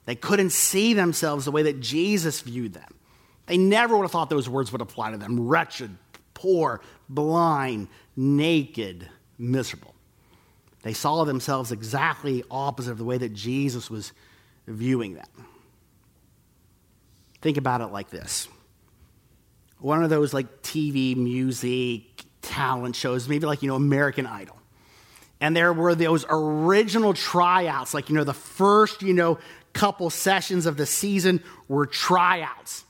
They 0.05 0.15
couldn't 0.15 0.51
see 0.51 0.95
themselves 0.95 1.45
the 1.45 1.51
way 1.53 1.63
that 1.65 1.81
Jesus 1.81 2.41
viewed 2.41 2.75
them. 2.75 2.95
They 3.47 3.57
never 3.57 3.97
would 3.97 4.05
have 4.05 4.11
thought 4.11 4.31
those 4.31 4.49
words 4.49 4.73
would 4.73 4.81
apply 4.81 5.13
to 5.13 5.19
them 5.19 5.49
wretched, 5.49 5.97
poor, 6.35 6.81
blind, 7.09 7.89
naked, 8.17 9.09
miserable. 9.39 9.95
They 10.83 10.93
saw 10.93 11.25
themselves 11.25 11.71
exactly 11.71 12.43
opposite 12.51 12.93
of 12.93 12.99
the 12.99 13.05
way 13.05 13.19
that 13.19 13.33
Jesus 13.33 13.89
was 13.89 14.13
viewing 14.67 15.15
them. 15.15 15.47
Think 17.41 17.57
about 17.57 17.81
it 17.81 17.87
like 17.87 18.11
this 18.11 18.49
one 19.79 20.05
of 20.05 20.11
those 20.11 20.33
like 20.33 20.63
TV, 20.63 21.17
music, 21.17 22.25
talent 22.43 22.97
shows, 22.97 23.29
maybe 23.29 23.47
like, 23.47 23.63
you 23.63 23.69
know, 23.69 23.77
American 23.77 24.27
Idol. 24.27 24.59
And 25.41 25.57
there 25.57 25.73
were 25.73 25.95
those 25.95 26.25
original 26.29 27.15
tryouts, 27.15 27.95
like, 27.95 28.09
you 28.09 28.15
know, 28.15 28.25
the 28.25 28.35
first, 28.35 29.03
you 29.03 29.15
know, 29.15 29.39
couple 29.73 30.11
sessions 30.11 30.67
of 30.67 30.77
the 30.77 30.85
season 30.85 31.43
were 31.67 31.87
tryouts 31.87 32.85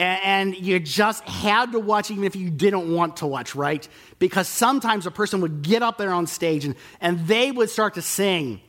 and 0.00 0.56
you 0.56 0.80
just 0.80 1.22
had 1.24 1.72
to 1.72 1.78
watch 1.78 2.10
even 2.10 2.24
if 2.24 2.34
you 2.34 2.50
didn't 2.50 2.92
want 2.92 3.18
to 3.18 3.26
watch, 3.26 3.54
right? 3.54 3.86
Because 4.18 4.48
sometimes 4.48 5.06
a 5.06 5.10
person 5.10 5.40
would 5.40 5.62
get 5.62 5.82
up 5.82 5.98
there 5.98 6.12
on 6.12 6.26
stage 6.26 6.64
and, 6.64 6.74
and 7.00 7.26
they 7.26 7.52
would 7.52 7.70
start 7.70 7.94
to 7.94 8.02
sing. 8.02 8.60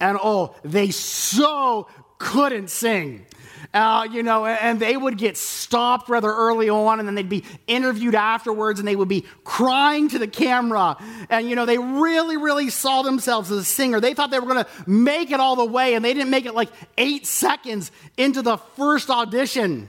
And 0.00 0.18
oh, 0.22 0.54
they 0.62 0.90
so 0.90 1.88
couldn't 2.18 2.70
sing. 2.70 3.26
Uh, 3.74 4.06
you 4.10 4.22
know, 4.22 4.46
and 4.46 4.80
they 4.80 4.96
would 4.96 5.18
get 5.18 5.36
stopped 5.36 6.08
rather 6.08 6.32
early 6.32 6.70
on, 6.70 6.98
and 6.98 7.06
then 7.06 7.14
they'd 7.14 7.28
be 7.28 7.44
interviewed 7.66 8.14
afterwards, 8.14 8.78
and 8.78 8.88
they 8.88 8.96
would 8.96 9.08
be 9.08 9.24
crying 9.44 10.08
to 10.08 10.18
the 10.18 10.28
camera. 10.28 10.96
And, 11.28 11.48
you 11.48 11.56
know, 11.56 11.66
they 11.66 11.78
really, 11.78 12.36
really 12.36 12.70
saw 12.70 13.02
themselves 13.02 13.50
as 13.50 13.58
a 13.58 13.64
singer. 13.64 14.00
They 14.00 14.14
thought 14.14 14.30
they 14.30 14.38
were 14.38 14.46
going 14.46 14.64
to 14.64 14.90
make 14.90 15.30
it 15.30 15.40
all 15.40 15.56
the 15.56 15.64
way, 15.64 15.94
and 15.94 16.04
they 16.04 16.14
didn't 16.14 16.30
make 16.30 16.46
it 16.46 16.54
like 16.54 16.70
eight 16.96 17.26
seconds 17.26 17.90
into 18.16 18.40
the 18.40 18.56
first 18.56 19.10
audition. 19.10 19.88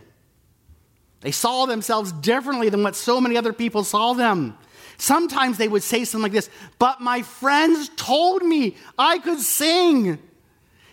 They 1.22 1.32
saw 1.32 1.66
themselves 1.66 2.12
differently 2.12 2.70
than 2.70 2.84
what 2.84 2.96
so 2.96 3.22
many 3.22 3.38
other 3.38 3.54
people 3.54 3.84
saw 3.84 4.14
them. 4.14 4.58
Sometimes 4.98 5.58
they 5.58 5.68
would 5.68 5.84
say 5.84 6.04
something 6.04 6.24
like 6.24 6.32
this, 6.32 6.50
but 6.80 7.00
my 7.00 7.22
friends 7.22 7.90
told 7.96 8.42
me 8.42 8.76
I 8.98 9.20
could 9.20 9.40
sing. 9.40 10.20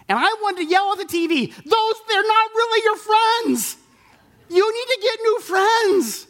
And 0.08 0.18
I 0.18 0.36
wanted 0.42 0.64
to 0.64 0.66
yell 0.66 0.92
at 0.92 0.98
the 0.98 1.04
TV, 1.04 1.54
those, 1.54 1.94
they're 2.08 2.22
not 2.22 2.50
really 2.54 2.84
your 2.84 2.96
friends. 2.96 3.76
You 4.50 4.72
need 4.72 4.94
to 4.94 5.00
get 5.02 5.18
new 5.22 5.40
friends. 5.40 6.26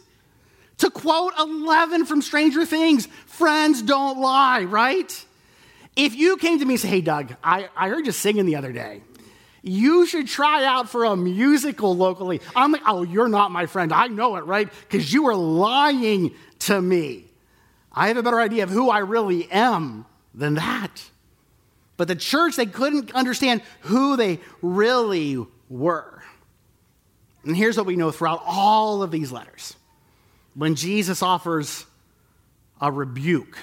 To 0.79 0.89
quote 0.89 1.33
11 1.39 2.05
from 2.05 2.21
Stranger 2.21 2.65
Things, 2.65 3.07
friends 3.25 3.81
don't 3.81 4.19
lie, 4.19 4.63
right? 4.63 5.25
If 5.95 6.15
you 6.15 6.35
came 6.37 6.59
to 6.59 6.65
me 6.65 6.73
and 6.73 6.81
said, 6.81 6.89
hey, 6.89 7.01
Doug, 7.01 7.35
I, 7.43 7.69
I 7.75 7.87
heard 7.87 8.05
you 8.05 8.11
singing 8.11 8.45
the 8.45 8.57
other 8.57 8.73
day 8.73 9.01
you 9.65 10.05
should 10.05 10.27
try 10.27 10.63
out 10.63 10.89
for 10.89 11.05
a 11.05 11.17
musical 11.17 11.97
locally. 11.97 12.39
I'm 12.55 12.71
like, 12.71 12.83
oh, 12.85 13.01
you're 13.01 13.27
not 13.27 13.51
my 13.51 13.65
friend. 13.65 13.91
I 13.91 14.07
know 14.07 14.35
it, 14.35 14.45
right? 14.45 14.69
Because 14.81 15.11
you 15.11 15.27
are 15.27 15.35
lying 15.35 16.35
to 16.59 16.79
me. 16.79 17.25
I 17.91 18.09
have 18.09 18.17
a 18.17 18.23
better 18.23 18.39
idea 18.39 18.63
of 18.63 18.69
who 18.69 18.91
I 18.91 18.99
really 18.99 19.51
am 19.51 20.05
than 20.35 20.53
that. 20.53 21.09
But 21.97 22.07
the 22.07 22.15
church, 22.15 22.55
they 22.55 22.65
couldn't 22.65 23.13
understand 23.13 23.61
who 23.81 24.17
they 24.17 24.39
really 24.61 25.45
were. 25.69 26.23
And 27.43 27.55
here's 27.55 27.77
what 27.77 27.85
we 27.85 27.95
know 27.95 28.11
throughout 28.11 28.41
all 28.45 29.03
of 29.03 29.11
these 29.11 29.31
letters 29.31 29.75
when 30.55 30.75
Jesus 30.75 31.21
offers 31.21 31.85
a 32.81 32.91
rebuke, 32.91 33.57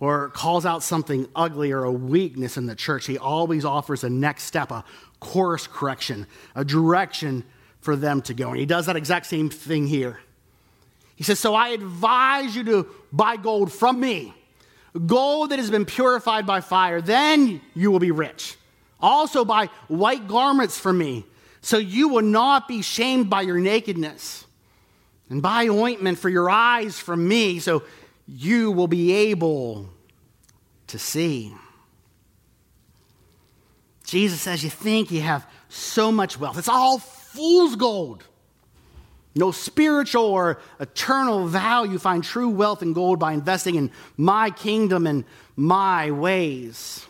or 0.00 0.30
calls 0.30 0.64
out 0.64 0.82
something 0.82 1.28
ugly 1.36 1.72
or 1.72 1.84
a 1.84 1.92
weakness 1.92 2.56
in 2.56 2.66
the 2.66 2.74
church, 2.74 3.06
he 3.06 3.18
always 3.18 3.66
offers 3.66 4.02
a 4.02 4.08
next 4.08 4.44
step, 4.44 4.70
a 4.70 4.82
course 5.20 5.66
correction, 5.66 6.26
a 6.54 6.64
direction 6.64 7.44
for 7.80 7.94
them 7.94 8.22
to 8.22 8.34
go. 8.34 8.48
And 8.48 8.58
he 8.58 8.66
does 8.66 8.86
that 8.86 8.96
exact 8.96 9.26
same 9.26 9.50
thing 9.50 9.86
here. 9.86 10.18
He 11.16 11.22
says, 11.22 11.38
So 11.38 11.54
I 11.54 11.68
advise 11.68 12.56
you 12.56 12.64
to 12.64 12.86
buy 13.12 13.36
gold 13.36 13.70
from 13.70 14.00
me, 14.00 14.32
gold 15.06 15.50
that 15.50 15.58
has 15.58 15.70
been 15.70 15.84
purified 15.84 16.46
by 16.46 16.60
fire, 16.60 17.00
then 17.00 17.60
you 17.74 17.90
will 17.90 17.98
be 17.98 18.10
rich. 18.10 18.56
Also 19.00 19.44
buy 19.44 19.66
white 19.88 20.28
garments 20.28 20.78
for 20.78 20.92
me, 20.92 21.24
so 21.60 21.78
you 21.78 22.08
will 22.08 22.22
not 22.22 22.68
be 22.68 22.82
shamed 22.82 23.30
by 23.30 23.42
your 23.42 23.58
nakedness. 23.58 24.46
And 25.28 25.40
buy 25.40 25.68
ointment 25.68 26.18
for 26.18 26.28
your 26.28 26.50
eyes 26.50 26.98
from 26.98 27.26
me, 27.28 27.60
so 27.60 27.84
you 28.26 28.72
will 28.72 28.88
be 28.88 29.12
able 29.12 29.88
to 30.88 30.98
see. 30.98 31.54
Jesus 34.04 34.40
says, 34.40 34.64
You 34.64 34.70
think 34.70 35.12
you 35.12 35.20
have 35.20 35.46
so 35.68 36.10
much 36.10 36.38
wealth. 36.38 36.58
It's 36.58 36.68
all 36.68 36.98
fool's 36.98 37.76
gold. 37.76 38.24
No 39.34 39.52
spiritual 39.52 40.24
or 40.24 40.60
eternal 40.80 41.46
value. 41.46 41.98
Find 41.98 42.24
true 42.24 42.48
wealth 42.48 42.82
and 42.82 42.94
gold 42.94 43.18
by 43.18 43.32
investing 43.32 43.76
in 43.76 43.90
my 44.16 44.50
kingdom 44.50 45.06
and 45.06 45.24
my 45.56 46.10
ways. 46.10 47.06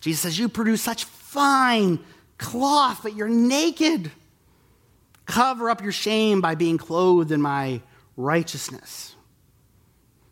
Jesus 0.00 0.20
says, 0.20 0.38
You 0.38 0.48
produce 0.48 0.82
such 0.82 1.04
fine 1.04 1.98
cloth, 2.38 3.00
but 3.02 3.16
you're 3.16 3.28
naked. 3.28 4.10
Cover 5.24 5.70
up 5.70 5.82
your 5.82 5.92
shame 5.92 6.40
by 6.40 6.54
being 6.54 6.78
clothed 6.78 7.32
in 7.32 7.40
my 7.40 7.80
righteousness. 8.16 9.14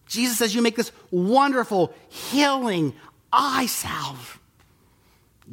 Jesus 0.07 0.39
says, 0.39 0.55
You 0.55 0.63
make 0.63 0.77
this 0.77 0.93
wonderful, 1.11 1.93
healing 2.09 2.95
eye 3.33 3.67
salve. 3.67 4.39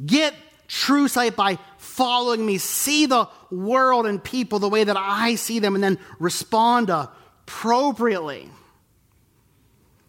Get 0.06 0.34
true 0.72 1.06
sight 1.06 1.36
by 1.36 1.58
following 1.76 2.44
me. 2.44 2.56
See 2.56 3.04
the 3.04 3.28
world 3.50 4.06
and 4.06 4.24
people 4.24 4.58
the 4.58 4.70
way 4.70 4.84
that 4.84 4.96
I 4.96 5.34
see 5.34 5.58
them, 5.58 5.74
and 5.74 5.84
then 5.84 5.98
respond 6.18 6.88
appropriately. 6.88 8.48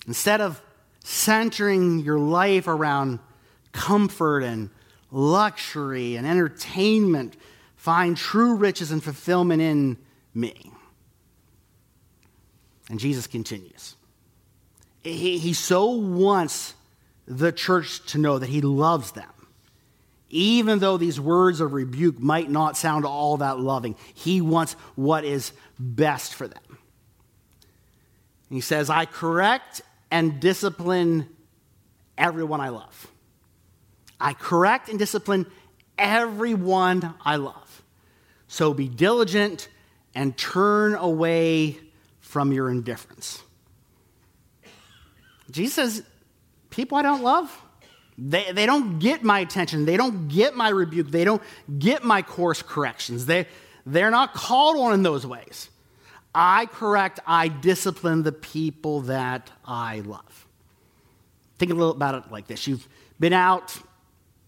Instead 0.07 0.39
of 0.39 0.61
centering 1.03 1.99
your 1.99 2.17
life 2.17 2.67
around 2.67 3.19
comfort 3.73 4.43
and 4.43 4.69
luxury 5.11 6.15
and 6.15 6.25
entertainment 6.25 7.35
find 7.75 8.15
true 8.15 8.55
riches 8.55 8.91
and 8.91 9.03
fulfillment 9.03 9.61
in 9.61 9.97
me. 10.33 10.71
And 12.89 12.99
Jesus 12.99 13.27
continues. 13.27 13.95
He, 15.01 15.37
he 15.37 15.51
so 15.53 15.89
wants 15.89 16.73
the 17.27 17.51
church 17.51 18.05
to 18.11 18.17
know 18.17 18.39
that 18.39 18.47
he 18.47 18.61
loves 18.61 19.11
them. 19.11 19.32
Even 20.35 20.79
though 20.79 20.97
these 20.97 21.19
words 21.19 21.61
of 21.61 21.73
rebuke 21.73 22.19
might 22.19 22.49
not 22.49 22.75
sound 22.75 23.05
all 23.05 23.37
that 23.37 23.59
loving, 23.59 23.95
he 24.15 24.41
wants 24.41 24.73
what 24.95 25.23
is 25.23 25.51
best 25.77 26.33
for 26.33 26.47
them. 26.47 26.79
He 28.49 28.59
says, 28.59 28.89
I 28.89 29.05
correct 29.05 29.83
and 30.09 30.39
discipline 30.39 31.29
everyone 32.17 32.61
I 32.61 32.69
love. 32.69 33.07
I 34.19 34.33
correct 34.33 34.89
and 34.89 34.97
discipline 34.97 35.45
everyone 35.99 37.13
I 37.23 37.35
love. 37.35 37.83
So 38.47 38.73
be 38.73 38.87
diligent 38.87 39.69
and 40.15 40.35
turn 40.35 40.95
away 40.95 41.77
from 42.21 42.51
your 42.51 42.71
indifference. 42.71 43.43
Jesus 45.51 45.75
says, 45.75 46.03
People 46.71 46.97
I 46.97 47.03
don't 47.03 47.21
love, 47.21 47.55
they, 48.17 48.51
they 48.51 48.65
don't 48.65 48.99
get 48.99 49.23
my 49.23 49.39
attention. 49.39 49.85
They 49.85 49.97
don't 49.97 50.27
get 50.27 50.55
my 50.55 50.69
rebuke. 50.69 51.11
They 51.11 51.23
don't 51.23 51.41
get 51.79 52.03
my 52.03 52.21
course 52.21 52.61
corrections. 52.61 53.25
They, 53.25 53.47
they're 53.85 54.11
not 54.11 54.33
called 54.33 54.77
on 54.77 54.93
in 54.93 55.03
those 55.03 55.25
ways. 55.25 55.69
I 56.35 56.65
correct, 56.65 57.19
I 57.27 57.47
discipline 57.47 58.23
the 58.23 58.31
people 58.31 59.01
that 59.01 59.51
I 59.65 59.99
love. 59.99 60.47
Think 61.59 61.71
a 61.71 61.75
little 61.75 61.91
about 61.91 62.15
it 62.15 62.31
like 62.31 62.47
this. 62.47 62.65
You've 62.67 62.87
been 63.19 63.33
out 63.33 63.77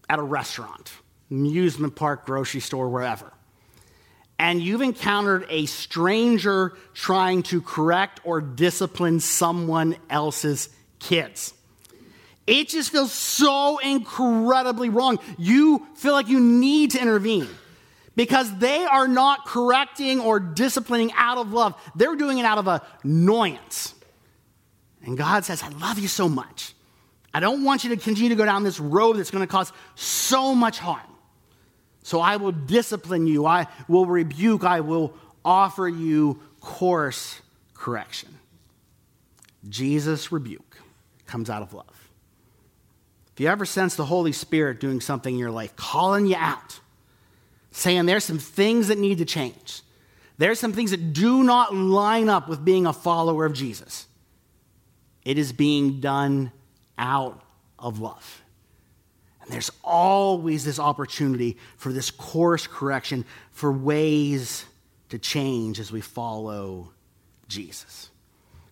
at 0.08 0.18
a 0.18 0.22
restaurant, 0.22 0.92
amusement 1.30 1.94
park, 1.94 2.26
grocery 2.26 2.60
store, 2.60 2.88
wherever, 2.88 3.32
and 4.38 4.60
you've 4.60 4.82
encountered 4.82 5.46
a 5.48 5.66
stranger 5.66 6.76
trying 6.92 7.42
to 7.44 7.62
correct 7.62 8.20
or 8.24 8.40
discipline 8.40 9.20
someone 9.20 9.96
else's 10.10 10.68
kids. 10.98 11.54
It 12.46 12.68
just 12.68 12.90
feels 12.90 13.12
so 13.12 13.78
incredibly 13.78 14.88
wrong. 14.88 15.18
You 15.36 15.86
feel 15.94 16.12
like 16.12 16.28
you 16.28 16.38
need 16.38 16.92
to 16.92 17.00
intervene 17.00 17.48
because 18.14 18.56
they 18.58 18.84
are 18.84 19.08
not 19.08 19.46
correcting 19.46 20.20
or 20.20 20.38
disciplining 20.38 21.12
out 21.16 21.38
of 21.38 21.52
love. 21.52 21.74
They're 21.96 22.16
doing 22.16 22.38
it 22.38 22.44
out 22.44 22.58
of 22.58 22.82
annoyance. 23.04 23.94
And 25.04 25.18
God 25.18 25.44
says, 25.44 25.62
I 25.62 25.68
love 25.68 25.98
you 25.98 26.08
so 26.08 26.28
much. 26.28 26.74
I 27.34 27.40
don't 27.40 27.64
want 27.64 27.84
you 27.84 27.90
to 27.90 27.96
continue 27.96 28.30
to 28.30 28.34
go 28.34 28.44
down 28.44 28.64
this 28.64 28.80
road 28.80 29.18
that's 29.18 29.30
going 29.30 29.46
to 29.46 29.50
cause 29.50 29.72
so 29.94 30.54
much 30.54 30.78
harm. 30.78 31.00
So 32.02 32.20
I 32.20 32.36
will 32.36 32.52
discipline 32.52 33.26
you, 33.26 33.46
I 33.46 33.66
will 33.88 34.06
rebuke, 34.06 34.62
I 34.62 34.80
will 34.80 35.12
offer 35.44 35.88
you 35.88 36.40
course 36.60 37.40
correction. 37.74 38.38
Jesus' 39.68 40.30
rebuke 40.30 40.78
comes 41.26 41.50
out 41.50 41.62
of 41.62 41.74
love. 41.74 42.05
If 43.36 43.40
you 43.40 43.48
ever 43.48 43.66
sense 43.66 43.96
the 43.96 44.06
Holy 44.06 44.32
Spirit 44.32 44.80
doing 44.80 45.02
something 45.02 45.34
in 45.34 45.38
your 45.38 45.50
life, 45.50 45.76
calling 45.76 46.24
you 46.24 46.36
out, 46.36 46.80
saying 47.70 48.06
there's 48.06 48.24
some 48.24 48.38
things 48.38 48.88
that 48.88 48.96
need 48.96 49.18
to 49.18 49.26
change, 49.26 49.82
there's 50.38 50.58
some 50.58 50.72
things 50.72 50.90
that 50.92 51.12
do 51.12 51.44
not 51.44 51.74
line 51.74 52.30
up 52.30 52.48
with 52.48 52.64
being 52.64 52.86
a 52.86 52.94
follower 52.94 53.44
of 53.44 53.52
Jesus, 53.52 54.06
it 55.22 55.36
is 55.36 55.52
being 55.52 56.00
done 56.00 56.50
out 56.96 57.42
of 57.78 58.00
love. 58.00 58.42
And 59.42 59.50
there's 59.50 59.70
always 59.84 60.64
this 60.64 60.78
opportunity 60.78 61.58
for 61.76 61.92
this 61.92 62.10
course 62.10 62.66
correction, 62.66 63.26
for 63.52 63.70
ways 63.70 64.64
to 65.10 65.18
change 65.18 65.78
as 65.78 65.92
we 65.92 66.00
follow 66.00 66.90
Jesus. 67.48 68.08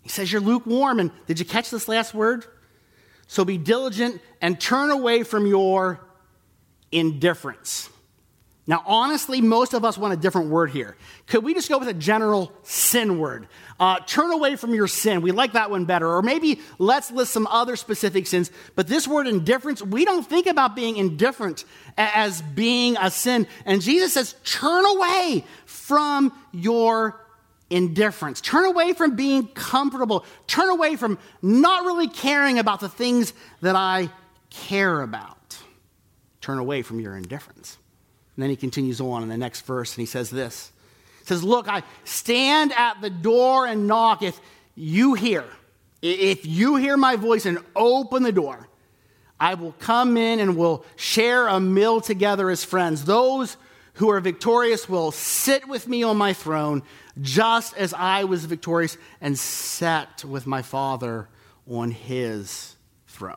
He 0.00 0.08
says, 0.08 0.32
You're 0.32 0.40
lukewarm. 0.40 1.00
And 1.00 1.10
did 1.26 1.38
you 1.38 1.44
catch 1.44 1.68
this 1.68 1.86
last 1.86 2.14
word? 2.14 2.46
So 3.26 3.44
be 3.44 3.58
diligent 3.58 4.20
and 4.40 4.60
turn 4.60 4.90
away 4.90 5.22
from 5.22 5.46
your 5.46 6.00
indifference. 6.92 7.90
Now, 8.66 8.82
honestly, 8.86 9.42
most 9.42 9.74
of 9.74 9.84
us 9.84 9.98
want 9.98 10.14
a 10.14 10.16
different 10.16 10.48
word 10.48 10.70
here. 10.70 10.96
Could 11.26 11.44
we 11.44 11.52
just 11.52 11.68
go 11.68 11.78
with 11.78 11.88
a 11.88 11.94
general 11.94 12.50
sin 12.62 13.18
word? 13.18 13.46
Uh, 13.78 13.98
turn 14.06 14.30
away 14.30 14.56
from 14.56 14.74
your 14.74 14.86
sin. 14.86 15.20
We 15.20 15.32
like 15.32 15.52
that 15.52 15.70
one 15.70 15.84
better. 15.84 16.10
Or 16.10 16.22
maybe 16.22 16.60
let's 16.78 17.10
list 17.10 17.32
some 17.32 17.46
other 17.48 17.76
specific 17.76 18.26
sins. 18.26 18.50
But 18.74 18.86
this 18.86 19.06
word 19.06 19.26
indifference, 19.26 19.82
we 19.82 20.06
don't 20.06 20.26
think 20.26 20.46
about 20.46 20.74
being 20.74 20.96
indifferent 20.96 21.66
as 21.98 22.40
being 22.40 22.96
a 22.98 23.10
sin. 23.10 23.46
And 23.66 23.82
Jesus 23.82 24.14
says, 24.14 24.34
turn 24.44 24.86
away 24.86 25.44
from 25.66 26.32
your 26.52 27.20
indifference. 27.74 28.40
Turn 28.40 28.64
away 28.66 28.92
from 28.92 29.16
being 29.16 29.48
comfortable. 29.48 30.24
Turn 30.46 30.70
away 30.70 30.94
from 30.94 31.18
not 31.42 31.84
really 31.84 32.08
caring 32.08 32.60
about 32.60 32.78
the 32.78 32.88
things 32.88 33.34
that 33.62 33.74
I 33.74 34.10
care 34.50 35.02
about. 35.02 35.58
Turn 36.40 36.58
away 36.58 36.82
from 36.82 37.00
your 37.00 37.16
indifference. 37.16 37.76
And 38.36 38.42
then 38.42 38.50
he 38.50 38.56
continues 38.56 39.00
on 39.00 39.24
in 39.24 39.28
the 39.28 39.36
next 39.36 39.62
verse 39.62 39.94
and 39.94 40.00
he 40.00 40.06
says 40.06 40.30
this. 40.30 40.70
He 41.20 41.26
says, 41.26 41.42
Look, 41.42 41.68
I 41.68 41.82
stand 42.04 42.72
at 42.72 43.00
the 43.00 43.10
door 43.10 43.66
and 43.66 43.88
knock. 43.88 44.22
If 44.22 44.40
you 44.76 45.14
hear, 45.14 45.44
if 46.00 46.46
you 46.46 46.76
hear 46.76 46.96
my 46.96 47.16
voice 47.16 47.44
and 47.44 47.58
open 47.74 48.22
the 48.22 48.32
door, 48.32 48.68
I 49.40 49.54
will 49.54 49.72
come 49.72 50.16
in 50.16 50.38
and 50.38 50.56
we'll 50.56 50.84
share 50.94 51.48
a 51.48 51.58
meal 51.58 52.00
together 52.00 52.50
as 52.50 52.62
friends. 52.62 53.04
Those 53.04 53.56
who 53.94 54.10
are 54.10 54.20
victorious 54.20 54.88
will 54.88 55.10
sit 55.10 55.68
with 55.68 55.88
me 55.88 56.02
on 56.02 56.16
my 56.16 56.32
throne, 56.32 56.82
just 57.20 57.76
as 57.76 57.94
I 57.94 58.24
was 58.24 58.44
victorious 58.44 58.96
and 59.20 59.38
sat 59.38 60.24
with 60.24 60.46
my 60.46 60.62
Father 60.62 61.28
on 61.68 61.90
his 61.90 62.74
throne. 63.06 63.36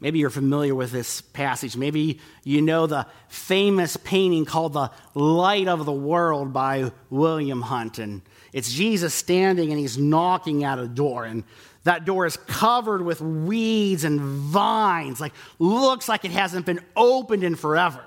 Maybe 0.00 0.18
you're 0.18 0.30
familiar 0.30 0.74
with 0.74 0.92
this 0.92 1.20
passage. 1.20 1.76
Maybe 1.76 2.20
you 2.42 2.62
know 2.62 2.86
the 2.86 3.06
famous 3.28 3.98
painting 3.98 4.46
called 4.46 4.72
The 4.72 4.90
Light 5.14 5.68
of 5.68 5.84
the 5.84 5.92
World 5.92 6.54
by 6.54 6.90
William 7.10 7.60
Hunt. 7.60 7.98
And 7.98 8.22
it's 8.54 8.72
Jesus 8.72 9.12
standing 9.12 9.70
and 9.70 9.78
he's 9.78 9.98
knocking 9.98 10.64
at 10.64 10.78
a 10.78 10.88
door. 10.88 11.24
And 11.24 11.44
that 11.84 12.06
door 12.06 12.24
is 12.24 12.38
covered 12.38 13.02
with 13.02 13.20
weeds 13.20 14.04
and 14.04 14.20
vines, 14.20 15.20
like 15.20 15.34
looks 15.58 16.08
like 16.08 16.24
it 16.24 16.30
hasn't 16.30 16.64
been 16.64 16.80
opened 16.96 17.44
in 17.44 17.54
forever. 17.54 18.02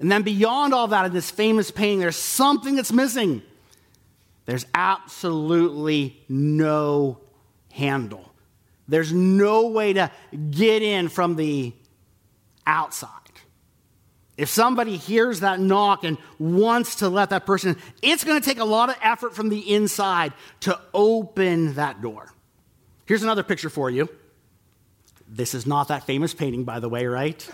And 0.00 0.10
then 0.10 0.22
beyond 0.22 0.74
all 0.74 0.88
that, 0.88 1.06
in 1.06 1.12
this 1.12 1.30
famous 1.30 1.70
painting, 1.70 2.00
there's 2.00 2.16
something 2.16 2.74
that's 2.74 2.92
missing. 2.92 3.42
There's 4.46 4.66
absolutely 4.74 6.20
no 6.28 7.18
handle. 7.70 8.32
There's 8.88 9.12
no 9.12 9.68
way 9.68 9.94
to 9.94 10.10
get 10.50 10.82
in 10.82 11.08
from 11.08 11.36
the 11.36 11.72
outside. 12.66 13.10
If 14.36 14.48
somebody 14.48 14.96
hears 14.96 15.40
that 15.40 15.60
knock 15.60 16.02
and 16.02 16.18
wants 16.38 16.96
to 16.96 17.08
let 17.08 17.30
that 17.30 17.46
person 17.46 17.70
in, 17.70 17.76
it's 18.02 18.24
going 18.24 18.40
to 18.40 18.44
take 18.44 18.58
a 18.58 18.64
lot 18.64 18.88
of 18.90 18.96
effort 19.00 19.34
from 19.34 19.48
the 19.48 19.74
inside 19.74 20.32
to 20.60 20.78
open 20.92 21.74
that 21.74 22.02
door. 22.02 22.32
Here's 23.06 23.22
another 23.22 23.44
picture 23.44 23.70
for 23.70 23.90
you. 23.90 24.08
This 25.28 25.54
is 25.54 25.66
not 25.66 25.88
that 25.88 26.04
famous 26.04 26.34
painting, 26.34 26.64
by 26.64 26.80
the 26.80 26.88
way, 26.88 27.06
right? 27.06 27.48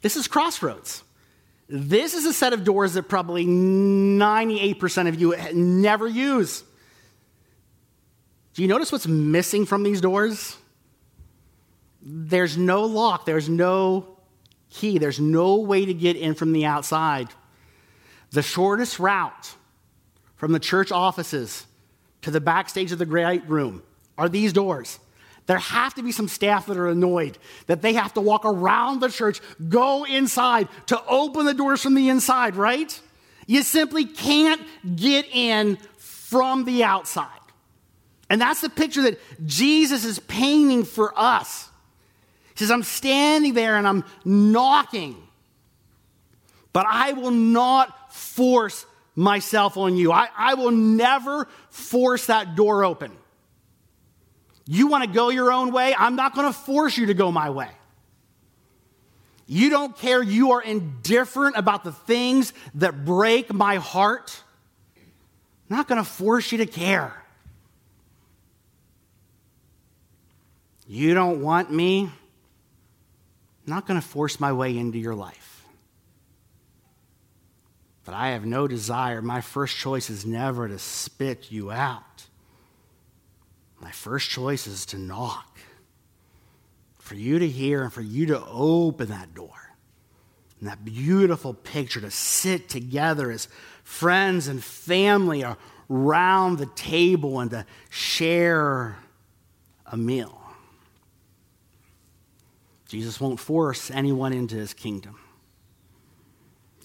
This 0.00 0.16
is 0.16 0.28
Crossroads. 0.28 1.02
This 1.68 2.14
is 2.14 2.24
a 2.26 2.32
set 2.32 2.52
of 2.52 2.64
doors 2.64 2.94
that 2.94 3.04
probably 3.04 3.44
98% 3.44 5.08
of 5.08 5.20
you 5.20 5.34
never 5.52 6.06
use. 6.06 6.62
Do 8.54 8.62
you 8.62 8.68
notice 8.68 8.92
what's 8.92 9.06
missing 9.06 9.66
from 9.66 9.82
these 9.82 10.00
doors? 10.00 10.56
There's 12.00 12.56
no 12.56 12.84
lock, 12.84 13.26
there's 13.26 13.48
no 13.48 14.18
key, 14.70 14.98
there's 14.98 15.18
no 15.18 15.56
way 15.56 15.84
to 15.84 15.92
get 15.92 16.16
in 16.16 16.34
from 16.34 16.52
the 16.52 16.64
outside. 16.64 17.28
The 18.30 18.42
shortest 18.42 18.98
route 18.98 19.54
from 20.36 20.52
the 20.52 20.60
church 20.60 20.92
offices 20.92 21.66
to 22.22 22.30
the 22.30 22.40
backstage 22.40 22.92
of 22.92 22.98
the 22.98 23.06
great 23.06 23.48
room 23.48 23.82
are 24.16 24.28
these 24.28 24.52
doors. 24.52 25.00
There 25.46 25.58
have 25.58 25.94
to 25.94 26.02
be 26.02 26.12
some 26.12 26.28
staff 26.28 26.66
that 26.66 26.76
are 26.76 26.88
annoyed 26.88 27.38
that 27.66 27.80
they 27.80 27.92
have 27.94 28.14
to 28.14 28.20
walk 28.20 28.44
around 28.44 29.00
the 29.00 29.08
church, 29.08 29.40
go 29.68 30.04
inside 30.04 30.68
to 30.86 31.00
open 31.06 31.46
the 31.46 31.54
doors 31.54 31.82
from 31.82 31.94
the 31.94 32.08
inside, 32.08 32.56
right? 32.56 33.00
You 33.46 33.62
simply 33.62 34.04
can't 34.04 34.60
get 34.96 35.26
in 35.32 35.78
from 35.98 36.64
the 36.64 36.82
outside. 36.82 37.28
And 38.28 38.40
that's 38.40 38.60
the 38.60 38.68
picture 38.68 39.02
that 39.02 39.20
Jesus 39.46 40.04
is 40.04 40.18
painting 40.18 40.84
for 40.84 41.16
us. 41.16 41.68
He 42.56 42.64
says, 42.64 42.72
I'm 42.72 42.82
standing 42.82 43.54
there 43.54 43.76
and 43.76 43.86
I'm 43.86 44.04
knocking, 44.24 45.16
but 46.72 46.86
I 46.88 47.12
will 47.12 47.30
not 47.30 48.12
force 48.12 48.84
myself 49.14 49.76
on 49.76 49.96
you. 49.96 50.10
I, 50.10 50.28
I 50.36 50.54
will 50.54 50.72
never 50.72 51.46
force 51.70 52.26
that 52.26 52.56
door 52.56 52.84
open. 52.84 53.12
You 54.66 54.88
want 54.88 55.04
to 55.04 55.10
go 55.10 55.30
your 55.30 55.52
own 55.52 55.72
way? 55.72 55.94
I'm 55.96 56.16
not 56.16 56.34
going 56.34 56.46
to 56.46 56.58
force 56.58 56.96
you 56.98 57.06
to 57.06 57.14
go 57.14 57.30
my 57.30 57.50
way. 57.50 57.70
You 59.46 59.70
don't 59.70 59.96
care. 59.96 60.22
You 60.22 60.52
are 60.52 60.62
indifferent 60.62 61.56
about 61.56 61.84
the 61.84 61.92
things 61.92 62.52
that 62.74 63.04
break 63.04 63.52
my 63.52 63.76
heart. 63.76 64.42
I'm 65.70 65.76
not 65.76 65.86
going 65.86 66.02
to 66.02 66.08
force 66.08 66.50
you 66.50 66.58
to 66.58 66.66
care. 66.66 67.14
You 70.88 71.14
don't 71.14 71.42
want 71.42 71.72
me. 71.72 72.02
I'm 72.04 72.10
not 73.66 73.86
going 73.86 74.00
to 74.00 74.06
force 74.06 74.38
my 74.38 74.52
way 74.52 74.76
into 74.76 74.98
your 74.98 75.14
life. 75.14 75.64
But 78.04 78.14
I 78.14 78.30
have 78.30 78.46
no 78.46 78.68
desire. 78.68 79.20
My 79.20 79.40
first 79.40 79.76
choice 79.76 80.10
is 80.10 80.24
never 80.24 80.68
to 80.68 80.78
spit 80.78 81.50
you 81.50 81.72
out. 81.72 82.15
My 83.86 83.92
first 83.92 84.30
choice 84.30 84.66
is 84.66 84.84
to 84.86 84.98
knock 84.98 85.60
for 86.98 87.14
you 87.14 87.38
to 87.38 87.48
hear 87.48 87.84
and 87.84 87.92
for 87.92 88.00
you 88.00 88.26
to 88.26 88.44
open 88.44 89.10
that 89.10 89.32
door. 89.32 89.76
And 90.58 90.68
that 90.68 90.84
beautiful 90.84 91.54
picture 91.54 92.00
to 92.00 92.10
sit 92.10 92.68
together 92.68 93.30
as 93.30 93.46
friends 93.84 94.48
and 94.48 94.60
family 94.62 95.44
around 95.88 96.58
the 96.58 96.66
table 96.66 97.38
and 97.38 97.48
to 97.52 97.64
share 97.88 98.96
a 99.86 99.96
meal. 99.96 100.36
Jesus 102.88 103.20
won't 103.20 103.38
force 103.38 103.88
anyone 103.92 104.32
into 104.32 104.56
his 104.56 104.74
kingdom. 104.74 105.16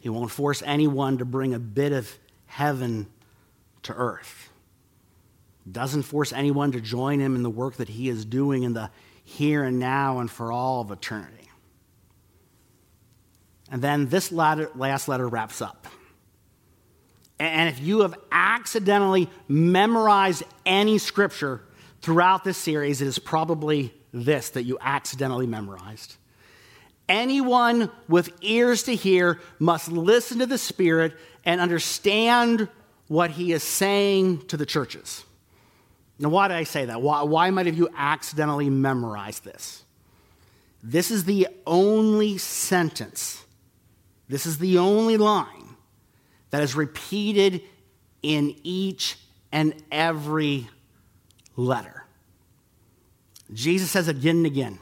He 0.01 0.09
won't 0.09 0.29
force 0.29 0.61
anyone 0.67 1.17
to 1.17 1.25
bring 1.25 1.55
a 1.55 1.59
bit 1.59 1.93
of 1.93 2.19
heaven 2.45 3.07
to 3.81 3.93
earth. 3.93 4.50
Doesn't 5.69 6.03
force 6.03 6.33
anyone 6.33 6.71
to 6.71 6.81
join 6.81 7.19
him 7.19 7.35
in 7.35 7.43
the 7.43 7.49
work 7.49 7.75
that 7.75 7.89
he 7.89 8.09
is 8.09 8.25
doing 8.25 8.63
in 8.63 8.73
the 8.73 8.89
here 9.23 9.63
and 9.63 9.79
now 9.79 10.19
and 10.19 10.29
for 10.29 10.51
all 10.51 10.81
of 10.81 10.91
eternity. 10.91 11.49
And 13.69 13.81
then 13.81 14.09
this 14.09 14.31
last 14.31 15.07
letter 15.07 15.27
wraps 15.27 15.61
up. 15.61 15.87
And 17.39 17.69
if 17.69 17.79
you 17.79 18.01
have 18.01 18.15
accidentally 18.31 19.29
memorized 19.47 20.43
any 20.65 20.97
scripture 20.97 21.61
throughout 22.01 22.43
this 22.43 22.57
series, 22.57 23.01
it 23.01 23.07
is 23.07 23.17
probably 23.17 23.93
this 24.11 24.49
that 24.49 24.63
you 24.63 24.77
accidentally 24.81 25.47
memorized. 25.47 26.17
Anyone 27.07 27.89
with 28.07 28.31
ears 28.41 28.83
to 28.83 28.95
hear 28.95 29.39
must 29.57 29.91
listen 29.91 30.39
to 30.39 30.45
the 30.45 30.57
Spirit 30.57 31.13
and 31.45 31.61
understand 31.61 32.67
what 33.07 33.31
he 33.31 33.53
is 33.53 33.63
saying 33.63 34.45
to 34.47 34.57
the 34.57 34.65
churches. 34.65 35.23
Now, 36.21 36.29
why 36.29 36.47
did 36.47 36.57
I 36.57 36.63
say 36.63 36.85
that? 36.85 37.01
Why, 37.01 37.23
why 37.23 37.49
might 37.49 37.65
have 37.65 37.77
you 37.77 37.89
accidentally 37.97 38.69
memorized 38.69 39.43
this? 39.43 39.83
This 40.83 41.09
is 41.09 41.25
the 41.25 41.47
only 41.65 42.37
sentence, 42.37 43.43
this 44.29 44.45
is 44.45 44.59
the 44.59 44.77
only 44.77 45.17
line 45.17 45.75
that 46.51 46.61
is 46.61 46.75
repeated 46.75 47.61
in 48.21 48.55
each 48.63 49.17
and 49.51 49.73
every 49.91 50.69
letter. 51.55 52.05
Jesus 53.53 53.89
says 53.89 54.07
again 54.07 54.37
and 54.37 54.45
again, 54.45 54.79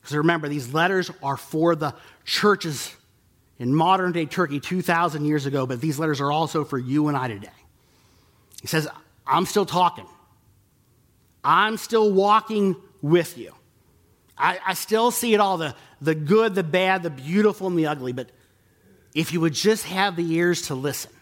because 0.00 0.16
remember, 0.16 0.48
these 0.48 0.74
letters 0.74 1.10
are 1.22 1.36
for 1.36 1.74
the 1.74 1.94
churches 2.24 2.94
in 3.58 3.74
modern 3.74 4.12
day 4.12 4.26
Turkey 4.26 4.60
2,000 4.60 5.24
years 5.24 5.46
ago, 5.46 5.66
but 5.66 5.80
these 5.80 5.98
letters 5.98 6.20
are 6.20 6.30
also 6.30 6.64
for 6.64 6.78
you 6.78 7.08
and 7.08 7.16
I 7.16 7.28
today. 7.28 7.48
He 8.60 8.66
says, 8.66 8.88
I'm 9.26 9.46
still 9.46 9.66
talking. 9.66 10.06
I'm 11.46 11.76
still 11.76 12.12
walking 12.12 12.74
with 13.00 13.38
you. 13.38 13.54
I, 14.36 14.58
I 14.66 14.74
still 14.74 15.12
see 15.12 15.32
it 15.32 15.38
all 15.38 15.58
the, 15.58 15.76
the 16.00 16.16
good, 16.16 16.56
the 16.56 16.64
bad, 16.64 17.04
the 17.04 17.10
beautiful, 17.10 17.68
and 17.68 17.78
the 17.78 17.86
ugly. 17.86 18.12
But 18.12 18.30
if 19.14 19.32
you 19.32 19.40
would 19.40 19.54
just 19.54 19.84
have 19.84 20.16
the 20.16 20.34
ears 20.34 20.62
to 20.62 20.74
listen 20.74 21.12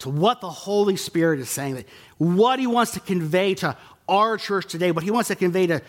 to 0.00 0.10
what 0.10 0.40
the 0.40 0.50
Holy 0.50 0.96
Spirit 0.96 1.38
is 1.38 1.48
saying, 1.48 1.76
that 1.76 1.86
what 2.18 2.58
He 2.58 2.66
wants 2.66 2.94
to 2.94 3.00
convey 3.00 3.54
to 3.54 3.76
our 4.08 4.36
church 4.38 4.66
today, 4.66 4.90
what 4.90 5.04
He 5.04 5.12
wants 5.12 5.28
to 5.28 5.36
convey 5.36 5.68
to 5.68 5.82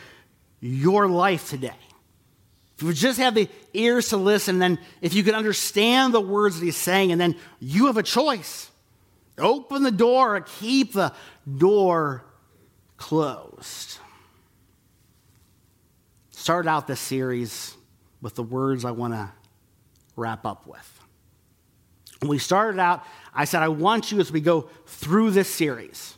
your 0.61 1.07
life 1.07 1.49
today. 1.49 1.73
If 2.75 2.83
you 2.83 2.87
would 2.89 2.95
just 2.95 3.17
have 3.17 3.33
the 3.33 3.49
ears 3.73 4.09
to 4.09 4.17
listen, 4.17 4.59
then 4.59 4.77
if 5.01 5.15
you 5.15 5.23
could 5.23 5.33
understand 5.33 6.13
the 6.13 6.21
words 6.21 6.59
that 6.59 6.65
He's 6.65 6.77
saying, 6.77 7.11
and 7.11 7.19
then 7.19 7.35
you 7.59 7.87
have 7.87 7.97
a 7.97 8.03
choice. 8.03 8.69
Open 9.39 9.81
the 9.81 9.91
door 9.91 10.35
or 10.35 10.41
keep 10.41 10.93
the 10.93 11.11
door 11.57 12.23
closed. 12.97 13.97
Started 16.31 16.69
out 16.69 16.87
this 16.87 16.99
series 16.99 17.75
with 18.21 18.35
the 18.35 18.43
words 18.43 18.85
I 18.85 18.91
want 18.91 19.13
to 19.13 19.31
wrap 20.15 20.45
up 20.45 20.67
with. 20.67 20.99
When 22.19 22.29
we 22.29 22.37
started 22.37 22.79
out, 22.79 23.03
I 23.33 23.45
said, 23.45 23.63
I 23.63 23.67
want 23.67 24.11
you 24.11 24.19
as 24.19 24.31
we 24.31 24.39
go 24.39 24.69
through 24.85 25.31
this 25.31 25.49
series 25.49 26.17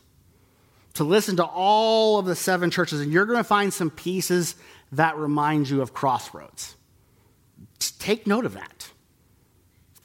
to 0.95 1.03
listen 1.03 1.38
to 1.38 1.43
all 1.43 2.19
of 2.19 2.25
the 2.25 2.35
seven 2.35 2.71
churches, 2.71 3.01
and 3.01 3.11
you're 3.11 3.25
going 3.25 3.38
to 3.38 3.43
find 3.43 3.73
some 3.73 3.89
pieces 3.89 4.55
that 4.91 5.17
remind 5.17 5.69
you 5.69 5.81
of 5.81 5.93
Crossroads. 5.93 6.75
Take 7.99 8.27
note 8.27 8.45
of 8.45 8.53
that. 8.53 8.91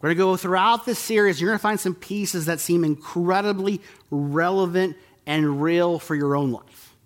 We're 0.01 0.09
going 0.09 0.17
to 0.17 0.25
go 0.25 0.37
throughout 0.37 0.87
this 0.87 0.99
series, 0.99 1.41
you're 1.41 1.51
going 1.51 1.59
to 1.59 1.63
find 1.63 1.79
some 1.79 1.95
pieces 1.95 2.47
that 2.47 2.59
seem 2.61 2.85
incredibly 2.85 3.83
relevant 4.11 4.97
and 5.31 5.63
real 5.63 6.01
for 6.01 6.17
your 6.17 6.35
own 6.35 6.51
life. 6.51 6.97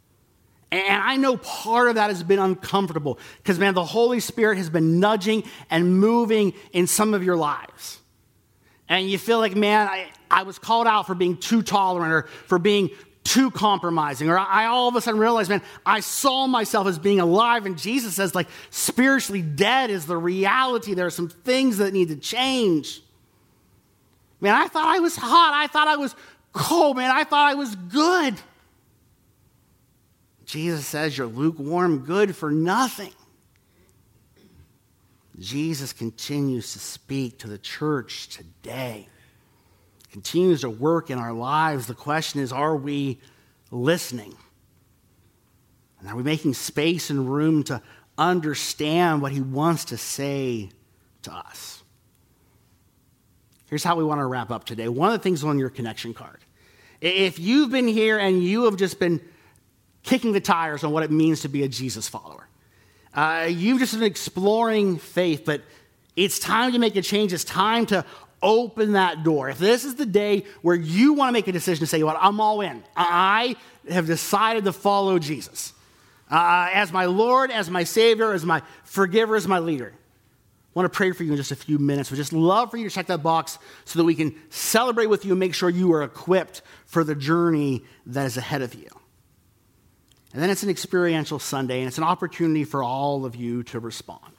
And 0.72 1.02
I 1.02 1.16
know 1.16 1.37
part 1.37 1.90
of 1.90 1.96
that 1.96 2.08
has 2.08 2.22
been 2.22 2.38
uncomfortable 2.38 3.18
because, 3.37 3.58
man, 3.58 3.74
the 3.74 3.84
Holy 3.84 4.18
Spirit 4.18 4.56
has 4.56 4.70
been 4.70 4.98
nudging 4.98 5.44
and 5.68 6.00
moving 6.00 6.54
in 6.72 6.87
some 6.87 7.12
of 7.12 7.22
your 7.22 7.37
lives. 7.37 8.00
And 8.88 9.08
you 9.08 9.18
feel 9.18 9.38
like, 9.38 9.54
man, 9.54 9.87
I, 9.87 10.08
I 10.30 10.44
was 10.44 10.58
called 10.58 10.87
out 10.87 11.06
for 11.06 11.14
being 11.14 11.37
too 11.37 11.62
tolerant 11.62 12.12
or 12.12 12.22
for 12.46 12.58
being 12.58 12.88
too 13.24 13.50
compromising. 13.50 14.30
Or 14.30 14.38
I 14.38 14.66
all 14.66 14.88
of 14.88 14.96
a 14.96 15.02
sudden 15.02 15.20
realized, 15.20 15.50
man, 15.50 15.62
I 15.84 16.00
saw 16.00 16.46
myself 16.46 16.87
as 16.87 16.98
being 16.98 17.20
alive. 17.20 17.66
And 17.66 17.76
Jesus 17.76 18.14
says, 18.14 18.34
like, 18.34 18.48
spiritually 18.70 19.42
dead 19.42 19.90
is 19.90 20.06
the 20.06 20.16
reality. 20.16 20.94
There 20.94 21.06
are 21.06 21.10
some 21.10 21.28
things 21.28 21.76
that 21.76 21.92
need 21.92 22.08
to 22.08 22.16
change. 22.16 23.02
Man, 24.40 24.54
I 24.54 24.68
thought 24.68 24.88
I 24.88 25.00
was 25.00 25.14
hot. 25.14 25.52
I 25.54 25.66
thought 25.66 25.88
I 25.88 25.96
was 25.96 26.16
cold, 26.55 26.97
man. 26.97 27.11
I 27.11 27.25
thought 27.25 27.51
I 27.51 27.55
was 27.55 27.75
good. 27.77 28.35
Jesus 30.47 30.87
says 30.87 31.19
you're 31.19 31.27
lukewarm, 31.27 31.99
good 31.99 32.35
for 32.35 32.51
nothing. 32.51 33.12
Jesus 35.38 35.93
continues 35.93 36.73
to 36.73 36.79
speak 36.79 37.38
to 37.40 37.49
the 37.49 37.59
church 37.59 38.29
today, 38.29 39.09
continues 40.12 40.61
to 40.61 40.71
work 40.71 41.11
in 41.11 41.19
our 41.19 41.33
lives. 41.33 41.87
The 41.87 41.95
question 41.95 42.40
is 42.40 42.53
are 42.53 42.77
we 42.77 43.19
listening? 43.71 44.35
And 45.99 46.09
are 46.09 46.17
we 46.17 46.23
making 46.23 46.55
space 46.55 47.11
and 47.11 47.29
room 47.29 47.64
to 47.64 47.83
understand 48.17 49.23
what 49.23 49.33
he 49.33 49.40
wants 49.40 49.87
to 49.87 49.97
say 49.97 50.71
to 51.23 51.33
us? 51.33 51.83
Here's 53.67 53.83
how 53.83 53.97
we 53.97 54.05
want 54.05 54.21
to 54.21 54.27
wrap 54.27 54.51
up 54.53 54.64
today. 54.64 54.88
One 54.88 55.09
of 55.11 55.19
the 55.19 55.23
things 55.23 55.43
on 55.43 55.59
your 55.59 55.71
connection 55.71 56.14
card. 56.14 56.43
If 57.05 57.38
you've 57.38 57.71
been 57.71 57.87
here 57.87 58.19
and 58.19 58.43
you 58.43 58.64
have 58.64 58.77
just 58.77 58.99
been 58.99 59.21
kicking 60.05 60.33
the 60.33 60.40
tires 60.40 60.85
on 60.85 60.93
what 60.93 61.03
it 61.03 61.11
means 61.11 61.43
to 61.43 61.49
be 61.49 61.62
a 61.62 61.69
Jesus 61.69 62.09
follower, 62.09 62.49
uh, 63.12 63.47
you've 63.51 63.79
just 63.79 63.93
been 63.93 64.05
exploring 64.05 64.97
faith, 64.97 65.45
but 65.45 65.61
it's 66.17 66.38
time 66.38 66.73
to 66.73 66.79
make 66.79 66.97
a 66.97 67.03
change. 67.03 67.35
It's 67.35 67.45
time 67.45 67.85
to 67.87 68.07
open 68.43 68.93
that 68.93 69.23
door. 69.23 69.51
If 69.51 69.59
this 69.59 69.85
is 69.85 69.97
the 69.97 70.07
day 70.07 70.45
where 70.62 70.75
you 70.75 71.12
want 71.12 71.29
to 71.29 71.33
make 71.35 71.47
a 71.47 71.53
decision 71.53 71.81
to 71.81 71.87
say, 71.87 72.03
what, 72.03 72.17
I'm 72.19 72.40
all 72.40 72.62
in. 72.62 72.83
I 72.97 73.57
have 73.90 74.07
decided 74.07 74.64
to 74.64 74.73
follow 74.73 75.19
Jesus 75.19 75.75
uh, 76.31 76.71
as 76.73 76.90
my 76.90 77.05
Lord, 77.05 77.51
as 77.51 77.69
my 77.69 77.85
Savior, 77.85 78.33
as 78.33 78.47
my 78.47 78.62
forgiver, 78.85 79.37
as 79.37 79.47
my 79.47 79.59
leader. 79.59 79.93
Want 80.74 80.92
to 80.92 80.96
pray 80.96 81.12
for 81.12 81.22
you 81.22 81.30
in 81.30 81.37
just 81.37 81.52
a 81.52 81.56
few 81.56 81.78
minutes. 81.78 82.10
We 82.10 82.16
just 82.16 82.32
love 82.32 82.70
for 82.70 82.76
you 82.76 82.88
to 82.88 82.94
check 82.94 83.06
that 83.06 83.22
box 83.22 83.58
so 83.84 83.98
that 84.00 84.04
we 84.04 84.16
can 84.16 84.34
celebrate 84.50 85.06
with 85.06 85.24
you 85.24 85.32
and 85.32 85.40
make 85.40 85.54
sure 85.54 85.70
you 85.70 85.92
are 85.92 86.02
equipped 86.02 86.62
for 86.87 87.04
the 87.04 87.14
journey 87.14 87.84
that 88.06 88.26
is 88.26 88.37
ahead 88.37 88.60
of 88.60 88.74
you. 88.74 88.88
And 90.32 90.42
then 90.42 90.50
it's 90.50 90.64
an 90.64 90.70
experiential 90.70 91.38
Sunday, 91.38 91.78
and 91.78 91.87
it's 91.87 91.98
an 91.98 92.04
opportunity 92.04 92.64
for 92.64 92.82
all 92.82 93.24
of 93.24 93.37
you 93.37 93.62
to 93.64 93.78
respond. 93.78 94.32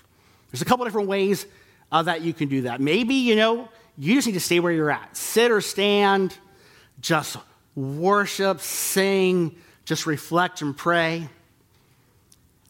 There's 0.51 0.61
a 0.61 0.65
couple 0.65 0.83
different 0.83 1.07
ways 1.07 1.45
uh, 1.89 2.03
that 2.03 2.21
you 2.21 2.33
can 2.33 2.49
do 2.49 2.63
that. 2.63 2.81
Maybe, 2.81 3.15
you 3.15 3.37
know, 3.37 3.69
you 3.97 4.15
just 4.15 4.27
need 4.27 4.33
to 4.33 4.41
stay 4.41 4.59
where 4.59 4.73
you're 4.73 4.91
at. 4.91 5.15
Sit 5.15 5.51
or 5.51 5.61
stand, 5.61 6.37
just 6.99 7.37
worship, 7.75 8.59
sing, 8.59 9.55
just 9.85 10.05
reflect 10.05 10.61
and 10.61 10.75
pray. 10.75 11.29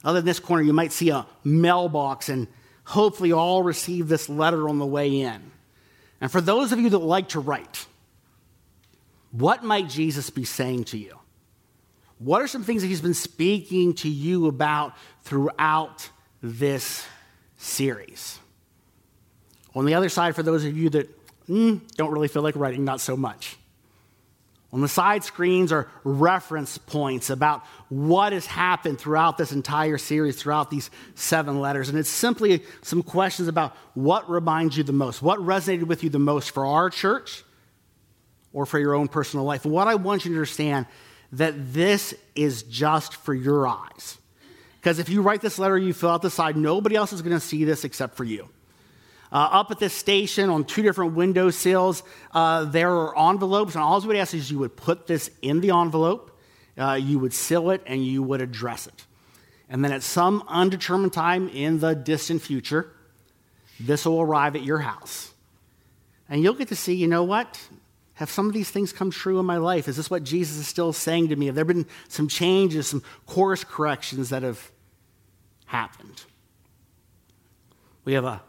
Other 0.03 0.19
than 0.19 0.27
this 0.27 0.39
corner, 0.39 0.61
you 0.61 0.73
might 0.73 0.91
see 0.91 1.09
a 1.09 1.25
mailbox, 1.43 2.29
and 2.29 2.47
hopefully 2.85 3.31
all 3.31 3.63
receive 3.63 4.07
this 4.07 4.29
letter 4.29 4.69
on 4.69 4.79
the 4.79 4.85
way 4.85 5.21
in. 5.21 5.51
And 6.21 6.31
for 6.31 6.41
those 6.41 6.71
of 6.71 6.79
you 6.79 6.89
that 6.91 6.99
like 6.99 7.29
to 7.29 7.39
write, 7.39 7.85
what 9.31 9.63
might 9.63 9.89
Jesus 9.89 10.29
be 10.29 10.45
saying 10.45 10.85
to 10.85 10.97
you? 10.97 11.19
What 12.19 12.41
are 12.41 12.47
some 12.47 12.63
things 12.63 12.81
that 12.81 12.87
he's 12.87 13.01
been 13.01 13.13
speaking 13.13 13.93
to 13.95 14.09
you 14.09 14.47
about 14.47 14.93
throughout 15.23 16.09
this 16.41 17.05
series? 17.57 18.39
On 19.73 19.83
the 19.83 19.95
other 19.95 20.07
side, 20.07 20.35
for 20.35 20.43
those 20.43 20.63
of 20.63 20.77
you 20.77 20.89
that 20.91 21.09
mm, 21.47 21.81
don't 21.97 22.11
really 22.11 22.29
feel 22.29 22.41
like 22.41 22.55
writing, 22.55 22.85
not 22.85 23.01
so 23.01 23.17
much. 23.17 23.57
On 24.75 24.81
the 24.81 24.89
side 24.89 25.23
screens 25.23 25.71
are 25.71 25.87
reference 26.03 26.77
points 26.77 27.29
about 27.29 27.63
what 27.87 28.33
has 28.33 28.45
happened 28.45 28.99
throughout 28.99 29.37
this 29.37 29.53
entire 29.53 29.97
series, 29.97 30.35
throughout 30.35 30.69
these 30.69 30.91
seven 31.13 31.61
letters. 31.61 31.87
And 31.87 31.97
it's 31.97 32.09
simply 32.09 32.61
some 32.81 33.01
questions 33.01 33.47
about 33.47 33.73
what 33.93 34.29
reminds 34.29 34.75
you 34.75 34.83
the 34.83 34.91
most, 34.91 35.21
what 35.21 35.39
resonated 35.39 35.83
with 35.83 36.03
you 36.03 36.09
the 36.09 36.19
most 36.19 36.51
for 36.51 36.65
our 36.65 36.89
church 36.89 37.45
or 38.51 38.65
for 38.65 38.77
your 38.77 38.95
own 38.95 39.07
personal 39.07 39.45
life. 39.45 39.65
What 39.65 39.87
I 39.87 39.95
want 39.95 40.25
you 40.25 40.31
to 40.31 40.35
understand 40.35 40.87
that 41.31 41.53
this 41.73 42.13
is 42.35 42.63
just 42.63 43.15
for 43.15 43.33
your 43.33 43.69
eyes. 43.69 44.17
Because 44.81 44.99
if 44.99 45.07
you 45.07 45.21
write 45.21 45.39
this 45.39 45.57
letter, 45.57 45.77
you 45.77 45.93
fill 45.93 46.09
out 46.09 46.21
the 46.21 46.29
side, 46.29 46.57
nobody 46.57 46.97
else 46.97 47.13
is 47.13 47.21
going 47.21 47.31
to 47.31 47.39
see 47.39 47.63
this 47.63 47.85
except 47.85 48.17
for 48.17 48.25
you. 48.25 48.49
Uh, 49.35 49.49
up 49.51 49.69
at 49.69 49.79
this 49.79 49.93
station 49.93 50.49
on 50.49 50.63
two 50.63 50.81
different 50.81 51.13
window 51.13 51.49
sills, 51.49 52.03
uh, 52.31 52.63
there 52.63 52.89
are 52.89 53.29
envelopes, 53.31 53.75
and 53.75 53.83
all 53.83 53.99
we 53.99 54.07
would 54.07 54.15
ask 54.15 54.33
is 54.33 54.49
you 54.49 54.59
would 54.59 54.77
put 54.77 55.07
this 55.07 55.29
in 55.41 55.59
the 55.59 55.71
envelope, 55.71 56.39
uh, 56.77 56.93
you 56.93 57.19
would 57.19 57.33
seal 57.33 57.69
it, 57.71 57.81
and 57.85 58.01
you 58.01 58.23
would 58.23 58.39
address 58.39 58.87
it. 58.87 59.05
And 59.67 59.83
then 59.83 59.91
at 59.91 60.03
some 60.03 60.41
undetermined 60.47 61.11
time 61.11 61.49
in 61.49 61.79
the 61.79 61.93
distant 61.93 62.43
future, 62.43 62.93
this 63.77 64.05
will 64.05 64.21
arrive 64.21 64.55
at 64.55 64.63
your 64.63 64.79
house. 64.79 65.33
And 66.29 66.41
you'll 66.41 66.53
get 66.53 66.69
to 66.69 66.75
see, 66.77 66.93
you 66.93 67.07
know 67.07 67.25
what? 67.25 67.59
Have 68.13 68.29
some 68.29 68.47
of 68.47 68.53
these 68.53 68.71
things 68.71 68.93
come 68.93 69.11
true 69.11 69.37
in 69.37 69.45
my 69.45 69.57
life? 69.57 69.89
Is 69.89 69.97
this 69.97 70.09
what 70.09 70.23
Jesus 70.23 70.55
is 70.55 70.67
still 70.69 70.93
saying 70.93 71.27
to 71.27 71.35
me? 71.35 71.47
Have 71.47 71.55
there 71.55 71.65
been 71.65 71.87
some 72.07 72.29
changes, 72.29 72.87
some 72.87 73.03
course 73.25 73.65
corrections 73.65 74.29
that 74.29 74.43
have 74.43 74.71
happened? 75.65 76.23
We 78.05 78.13
have 78.13 78.23
a 78.23 78.41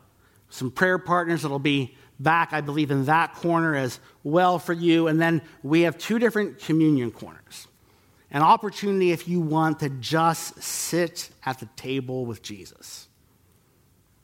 some 0.56 0.70
prayer 0.70 0.98
partners 0.98 1.42
that'll 1.42 1.58
be 1.58 1.94
back, 2.18 2.52
I 2.52 2.62
believe, 2.62 2.90
in 2.90 3.04
that 3.04 3.34
corner 3.34 3.76
as 3.76 4.00
well 4.24 4.58
for 4.58 4.72
you. 4.72 5.06
And 5.06 5.20
then 5.20 5.42
we 5.62 5.82
have 5.82 5.98
two 5.98 6.18
different 6.18 6.60
communion 6.60 7.10
corners. 7.10 7.68
An 8.30 8.42
opportunity 8.42 9.12
if 9.12 9.28
you 9.28 9.40
want 9.40 9.80
to 9.80 9.90
just 9.90 10.62
sit 10.62 11.28
at 11.44 11.60
the 11.60 11.66
table 11.76 12.24
with 12.24 12.42
Jesus. 12.42 13.06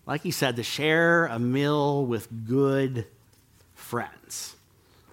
Like 0.07 0.23
he 0.23 0.31
said, 0.31 0.57
to 0.57 0.63
share 0.63 1.27
a 1.27 1.39
meal 1.39 2.07
with 2.07 2.47
good 2.47 3.07
friends. 3.75 4.57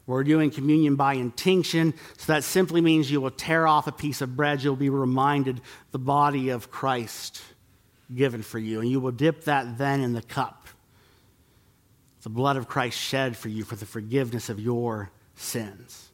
We're 0.08 0.24
doing 0.24 0.50
communion 0.50 0.96
by 0.96 1.14
intinction, 1.16 1.94
so 2.18 2.34
that 2.34 2.44
simply 2.44 2.82
means 2.82 3.12
you 3.12 3.22
will 3.22 3.30
tear 3.30 3.68
off 3.68 3.86
a 3.86 3.92
piece 3.92 4.22
of 4.22 4.36
bread. 4.36 4.64
You'll 4.64 4.76
be 4.76 4.90
reminded 4.90 5.62
the 5.92 6.00
body 6.00 6.50
of 6.50 6.72
Christ 6.72 7.44
given 8.16 8.42
for 8.42 8.58
you, 8.58 8.80
and 8.80 8.90
you 8.90 9.00
will 9.00 9.12
dip 9.12 9.44
that 9.44 9.78
then 9.78 10.02
in 10.02 10.14
the 10.14 10.24
cup 10.24 10.59
the 12.24 12.30
blood 12.30 12.58
of 12.58 12.68
Christ 12.68 12.98
shed 12.98 13.38
for 13.38 13.50
you 13.50 13.64
for 13.64 13.76
the 13.76 13.86
forgiveness 13.86 14.50
of 14.50 14.60
your 14.60 15.12
sins. 15.36 16.10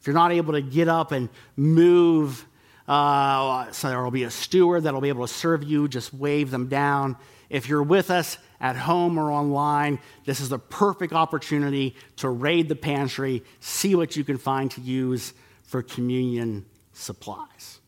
If 0.00 0.06
you're 0.06 0.14
not 0.14 0.32
able 0.32 0.52
to 0.54 0.62
get 0.62 0.88
up 0.88 1.12
and 1.12 1.28
move, 1.56 2.46
uh, 2.86 3.70
so 3.72 3.88
there 3.88 4.02
will 4.02 4.10
be 4.10 4.24
a 4.24 4.30
steward 4.30 4.84
that 4.84 4.94
will 4.94 5.00
be 5.00 5.08
able 5.08 5.26
to 5.26 5.32
serve 5.32 5.62
you, 5.62 5.88
just 5.88 6.14
wave 6.14 6.50
them 6.50 6.68
down. 6.68 7.16
If 7.50 7.68
you're 7.68 7.82
with 7.82 8.10
us 8.10 8.38
at 8.60 8.76
home 8.76 9.18
or 9.18 9.30
online, 9.30 10.00
this 10.24 10.40
is 10.40 10.48
the 10.48 10.58
perfect 10.58 11.12
opportunity 11.12 11.96
to 12.16 12.28
raid 12.28 12.68
the 12.68 12.76
pantry, 12.76 13.42
see 13.60 13.94
what 13.94 14.16
you 14.16 14.24
can 14.24 14.38
find 14.38 14.70
to 14.72 14.80
use 14.80 15.32
for 15.62 15.82
communion 15.82 16.66
supplies. 16.92 17.80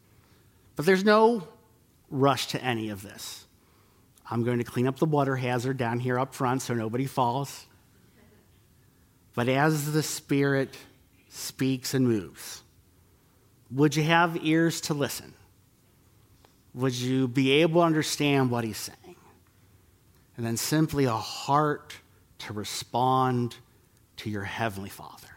But 0.76 0.86
there's 0.86 1.04
no 1.04 1.46
rush 2.10 2.48
to 2.48 2.62
any 2.62 2.90
of 2.90 3.02
this. 3.02 3.39
I'm 4.30 4.44
going 4.44 4.58
to 4.58 4.64
clean 4.64 4.86
up 4.86 4.98
the 4.98 5.06
water 5.06 5.36
hazard 5.36 5.76
down 5.76 5.98
here 5.98 6.18
up 6.18 6.34
front 6.34 6.62
so 6.62 6.74
nobody 6.74 7.06
falls. 7.06 7.66
But 9.34 9.48
as 9.48 9.92
the 9.92 10.02
Spirit 10.02 10.76
speaks 11.28 11.94
and 11.94 12.06
moves, 12.06 12.62
would 13.72 13.96
you 13.96 14.04
have 14.04 14.44
ears 14.44 14.80
to 14.82 14.94
listen? 14.94 15.34
Would 16.74 16.94
you 16.94 17.26
be 17.26 17.50
able 17.62 17.80
to 17.80 17.86
understand 17.86 18.50
what 18.50 18.64
he's 18.64 18.76
saying? 18.76 19.16
And 20.36 20.46
then 20.46 20.56
simply 20.56 21.04
a 21.04 21.12
heart 21.12 21.94
to 22.40 22.52
respond 22.52 23.56
to 24.18 24.30
your 24.30 24.44
Heavenly 24.44 24.88
Father. 24.90 25.28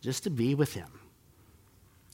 Just 0.00 0.24
to 0.24 0.30
be 0.30 0.54
with 0.54 0.74
him. 0.74 0.88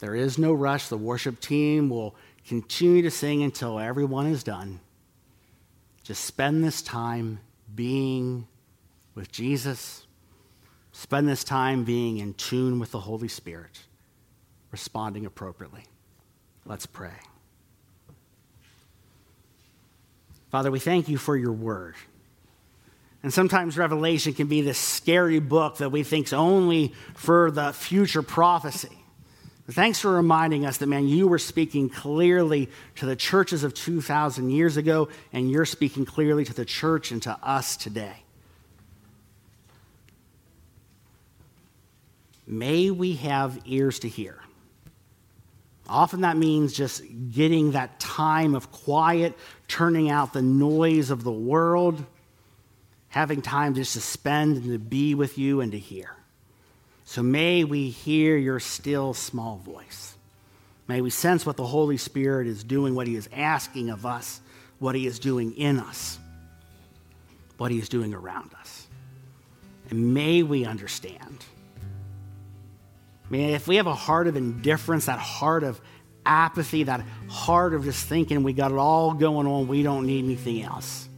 There 0.00 0.14
is 0.14 0.38
no 0.38 0.52
rush. 0.52 0.88
The 0.88 0.96
worship 0.96 1.40
team 1.40 1.88
will 1.88 2.14
Continue 2.48 3.02
to 3.02 3.10
sing 3.10 3.42
until 3.42 3.78
everyone 3.78 4.26
is 4.26 4.42
done. 4.42 4.80
Just 6.02 6.24
spend 6.24 6.64
this 6.64 6.80
time 6.80 7.40
being 7.74 8.48
with 9.14 9.30
Jesus. 9.30 10.06
Spend 10.92 11.28
this 11.28 11.44
time 11.44 11.84
being 11.84 12.16
in 12.16 12.32
tune 12.32 12.78
with 12.78 12.90
the 12.90 13.00
Holy 13.00 13.28
Spirit, 13.28 13.80
responding 14.72 15.26
appropriately. 15.26 15.84
Let's 16.64 16.86
pray. 16.86 17.12
Father, 20.50 20.70
we 20.70 20.78
thank 20.78 21.10
you 21.10 21.18
for 21.18 21.36
your 21.36 21.52
word. 21.52 21.96
And 23.22 23.34
sometimes 23.34 23.76
Revelation 23.76 24.32
can 24.32 24.46
be 24.46 24.62
this 24.62 24.78
scary 24.78 25.38
book 25.38 25.76
that 25.78 25.90
we 25.90 26.02
think's 26.02 26.32
only 26.32 26.94
for 27.14 27.50
the 27.50 27.74
future 27.74 28.22
prophecy. 28.22 28.97
Thanks 29.70 30.00
for 30.00 30.12
reminding 30.12 30.64
us 30.64 30.78
that, 30.78 30.86
man, 30.86 31.06
you 31.06 31.28
were 31.28 31.38
speaking 31.38 31.90
clearly 31.90 32.70
to 32.96 33.06
the 33.06 33.16
churches 33.16 33.64
of 33.64 33.74
2,000 33.74 34.50
years 34.50 34.78
ago, 34.78 35.08
and 35.30 35.50
you're 35.50 35.66
speaking 35.66 36.06
clearly 36.06 36.46
to 36.46 36.54
the 36.54 36.64
church 36.64 37.10
and 37.10 37.22
to 37.24 37.38
us 37.42 37.76
today. 37.76 38.22
May 42.46 42.90
we 42.90 43.16
have 43.16 43.60
ears 43.66 43.98
to 43.98 44.08
hear. 44.08 44.40
Often 45.86 46.22
that 46.22 46.38
means 46.38 46.72
just 46.72 47.02
getting 47.30 47.72
that 47.72 48.00
time 48.00 48.54
of 48.54 48.72
quiet, 48.72 49.36
turning 49.68 50.08
out 50.08 50.32
the 50.32 50.40
noise 50.40 51.10
of 51.10 51.24
the 51.24 51.32
world, 51.32 52.02
having 53.08 53.42
time 53.42 53.74
just 53.74 53.92
to 53.92 54.00
spend 54.00 54.56
and 54.56 54.72
to 54.72 54.78
be 54.78 55.14
with 55.14 55.36
you 55.36 55.60
and 55.60 55.72
to 55.72 55.78
hear. 55.78 56.17
So 57.08 57.22
may 57.22 57.64
we 57.64 57.88
hear 57.88 58.36
your 58.36 58.60
still 58.60 59.14
small 59.14 59.56
voice. 59.56 60.14
May 60.86 61.00
we 61.00 61.08
sense 61.08 61.46
what 61.46 61.56
the 61.56 61.64
Holy 61.64 61.96
Spirit 61.96 62.46
is 62.46 62.62
doing, 62.62 62.94
what 62.94 63.06
He 63.06 63.16
is 63.16 63.30
asking 63.32 63.88
of 63.88 64.04
us, 64.04 64.42
what 64.78 64.94
He 64.94 65.06
is 65.06 65.18
doing 65.18 65.56
in 65.56 65.80
us, 65.80 66.18
what 67.56 67.70
He 67.70 67.78
is 67.78 67.88
doing 67.88 68.12
around 68.12 68.52
us. 68.60 68.86
And 69.88 70.12
may 70.12 70.42
we 70.42 70.66
understand. 70.66 71.46
May 73.30 73.54
if 73.54 73.66
we 73.66 73.76
have 73.76 73.86
a 73.86 73.94
heart 73.94 74.26
of 74.26 74.36
indifference, 74.36 75.06
that 75.06 75.18
heart 75.18 75.62
of 75.62 75.80
apathy, 76.26 76.82
that 76.82 77.02
heart 77.30 77.72
of 77.72 77.84
just 77.84 78.06
thinking 78.06 78.42
we 78.42 78.52
got 78.52 78.70
it 78.70 78.76
all 78.76 79.14
going 79.14 79.46
on, 79.46 79.66
we 79.66 79.82
don't 79.82 80.04
need 80.04 80.26
anything 80.26 80.62
else. 80.62 81.08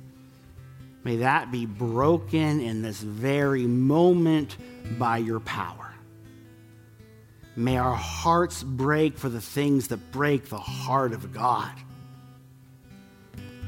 May 1.03 1.16
that 1.16 1.50
be 1.50 1.66
broken 1.66 2.61
in 2.61 2.81
this 2.81 3.00
very 3.00 3.66
moment 3.66 4.57
by 4.98 5.18
your 5.18 5.40
power. 5.40 5.92
May 7.56 7.76
our 7.76 7.94
hearts 7.94 8.62
break 8.62 9.18
for 9.18 9.28
the 9.28 9.40
things 9.40 9.88
that 9.88 10.12
break 10.12 10.48
the 10.48 10.58
heart 10.58 11.12
of 11.12 11.32
God. 11.32 11.72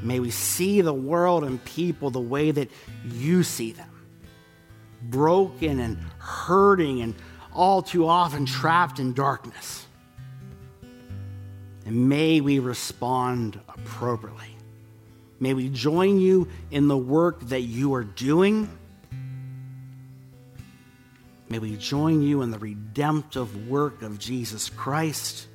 May 0.03 0.19
we 0.19 0.31
see 0.31 0.81
the 0.81 0.95
world 0.95 1.45
and 1.45 1.65
people 1.65 2.11
the 2.11 2.21
way 2.21 2.51
that 2.51 2.71
you 3.05 3.43
see 3.43 3.73
them 3.73 3.89
broken 5.11 5.81
and 5.81 5.99
hurting 6.19 7.01
and 7.03 7.15
all 7.53 7.83
too 7.83 8.07
often 8.07 8.47
trapped 8.47 8.99
in 8.99 9.13
darkness. 9.13 9.87
And 11.85 12.09
may 12.09 12.41
we 12.41 12.59
respond 12.61 13.61
appropriately. 13.69 14.57
May 15.41 15.55
we 15.55 15.69
join 15.69 16.21
you 16.21 16.49
in 16.71 16.87
the 16.87 16.97
work 16.97 17.41
that 17.49 17.63
you 17.63 17.95
are 17.95 18.05
doing 18.05 18.69
May 21.53 21.59
we 21.59 21.77
join 21.77 22.23
you 22.23 22.41
in 22.41 22.51
the 22.51 22.59
redemptive 22.59 23.69
work 23.69 24.01
of 24.01 24.19
Jesus 24.19 24.71
Christ. 24.71 25.49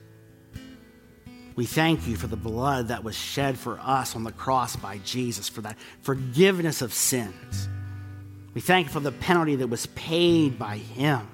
We 1.56 1.66
thank 1.66 2.08
you 2.08 2.16
for 2.16 2.28
the 2.28 2.36
blood 2.36 2.90
that 2.90 3.04
was 3.04 3.16
shed 3.16 3.58
for 3.58 3.80
us 3.80 4.16
on 4.16 4.24
the 4.24 4.32
cross 4.32 4.76
by 4.76 5.00
Jesus, 5.00 5.50
for 5.50 5.62
that 5.62 5.76
forgiveness 6.04 6.84
of 6.84 6.94
sins. 6.94 7.68
We 8.54 8.62
thank 8.62 8.86
you 8.86 8.94
for 8.94 9.00
the 9.00 9.12
penalty 9.12 9.56
that 9.56 9.70
was 9.70 9.88
paid 9.88 10.60
by 10.60 10.78
him. 10.78 11.28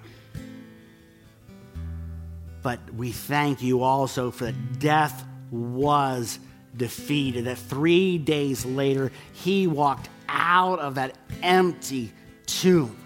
But 2.61 2.79
we 2.93 3.11
thank 3.11 3.61
you 3.61 3.83
also 3.83 4.31
for 4.31 4.45
that 4.45 4.79
death 4.79 5.25
was 5.51 6.39
defeated, 6.77 7.43
that 7.47 7.57
three 7.57 8.17
days 8.17 8.65
later, 8.65 9.11
he 9.33 9.67
walked 9.67 10.07
out 10.29 10.79
of 10.79 10.95
that 10.95 11.17
empty 11.41 12.13
tomb 12.45 13.02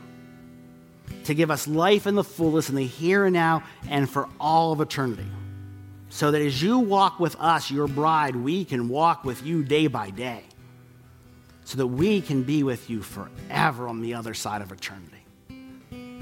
to 1.28 1.36
give 1.36 1.52
us 1.52 1.68
life 1.68 2.08
in 2.08 2.16
the 2.16 2.24
fullest 2.24 2.70
in 2.70 2.76
the 2.76 2.86
here 2.86 3.26
and 3.26 3.34
now 3.34 3.64
and 3.90 4.10
for 4.10 4.28
all 4.40 4.74
of 4.74 4.82
eternity. 4.82 5.26
So 6.10 6.32
that 6.32 6.42
as 6.42 6.62
you 6.62 6.80
walk 6.80 7.20
with 7.20 7.36
us, 7.40 7.70
your 7.70 7.88
bride, 7.88 8.36
we 8.36 8.66
can 8.66 8.90
walk 8.90 9.24
with 9.24 9.46
you 9.46 9.64
day 9.64 9.88
by 9.88 10.10
day. 10.10 10.44
so 11.68 11.78
that 11.78 11.88
we 11.88 12.22
can 12.22 12.44
be 12.44 12.64
with 12.64 12.90
you 12.90 13.02
forever 13.02 13.90
on 13.90 14.00
the 14.00 14.14
other 14.14 14.34
side 14.34 14.62
of 14.62 14.72
eternity. 14.72 15.18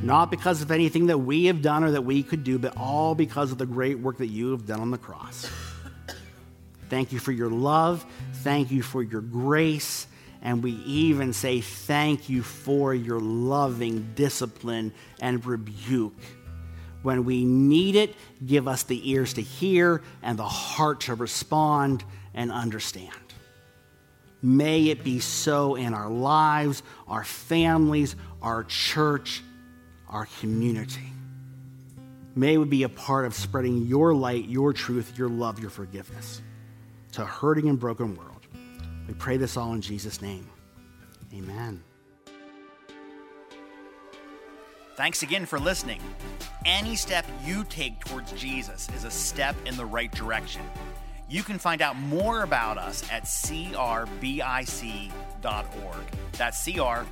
Not 0.02 0.32
because 0.32 0.64
of 0.64 0.72
anything 0.72 1.06
that 1.06 1.20
we 1.20 1.46
have 1.46 1.62
done 1.62 1.84
or 1.84 1.92
that 1.92 2.02
we 2.02 2.24
could 2.24 2.44
do, 2.44 2.58
but 2.58 2.76
all 2.78 3.14
because 3.14 3.52
of 3.52 3.60
the 3.60 3.68
great 3.68 4.00
work 4.00 4.18
that 4.18 4.26
you 4.26 4.50
have 4.54 4.66
done 4.66 4.80
on 4.80 4.90
the 4.90 4.98
cross. 4.98 5.48
Thank 6.90 7.14
you 7.14 7.20
for 7.20 7.32
your 7.32 7.52
love. 7.52 8.04
Thank 8.38 8.72
you 8.72 8.82
for 8.82 9.04
your 9.04 9.22
grace. 9.22 10.08
And 10.46 10.62
we 10.62 10.74
even 10.86 11.34
say 11.34 11.60
thank 11.60 12.30
you 12.30 12.44
for 12.44 12.94
your 12.94 13.20
loving 13.20 14.12
discipline 14.14 14.94
and 15.20 15.44
rebuke. 15.44 16.14
When 17.02 17.26
we 17.26 17.44
need 17.44 17.96
it, 17.96 18.14
give 18.46 18.68
us 18.68 18.84
the 18.84 19.10
ears 19.10 19.34
to 19.34 19.42
hear 19.42 20.04
and 20.22 20.38
the 20.38 20.44
heart 20.44 21.02
to 21.02 21.16
respond 21.16 22.04
and 22.36 22.52
understand. 22.52 23.10
May 24.44 24.90
it 24.90 25.04
be 25.04 25.20
so 25.20 25.74
in 25.74 25.96
our 25.96 26.12
lives, 26.12 26.84
our 27.08 27.24
families, 27.24 28.16
our 28.44 28.66
church, 28.66 29.42
our 30.08 30.28
community. 30.40 31.12
May 32.36 32.60
we 32.60 32.66
be 32.66 32.84
a 32.84 32.90
part 32.90 33.26
of 33.26 33.34
spreading 33.34 33.88
your 33.88 34.14
light, 34.14 34.48
your 34.48 34.74
truth, 34.74 35.18
your 35.18 35.30
love, 35.30 35.60
your 35.60 35.72
forgiveness 35.72 36.44
to 37.14 37.24
a 37.24 37.26
hurting 37.26 37.68
and 37.68 37.80
broken 37.80 38.16
world. 38.16 38.35
We 39.08 39.14
pray 39.14 39.38
this 39.38 39.58
all 39.58 39.74
in 39.74 39.82
Jesus' 39.82 40.22
name. 40.22 40.50
Amen. 41.34 41.84
Thanks 44.96 45.24
again 45.24 45.46
for 45.46 45.60
listening. 45.60 46.02
Any 46.66 46.96
step 46.96 47.26
you 47.44 47.66
take 47.66 48.00
towards 48.00 48.32
Jesus 48.32 48.88
is 48.96 49.04
a 49.04 49.12
step 49.12 49.56
in 49.66 49.76
the 49.76 49.86
right 49.86 50.12
direction. 50.12 50.62
You 51.30 51.44
can 51.44 51.60
find 51.60 51.82
out 51.82 51.98
more 51.98 52.44
about 52.44 52.78
us 52.78 53.04
at 53.12 53.24
crbic.org. 53.24 54.06
That's 56.34 56.66
crbic.org. 56.66 57.06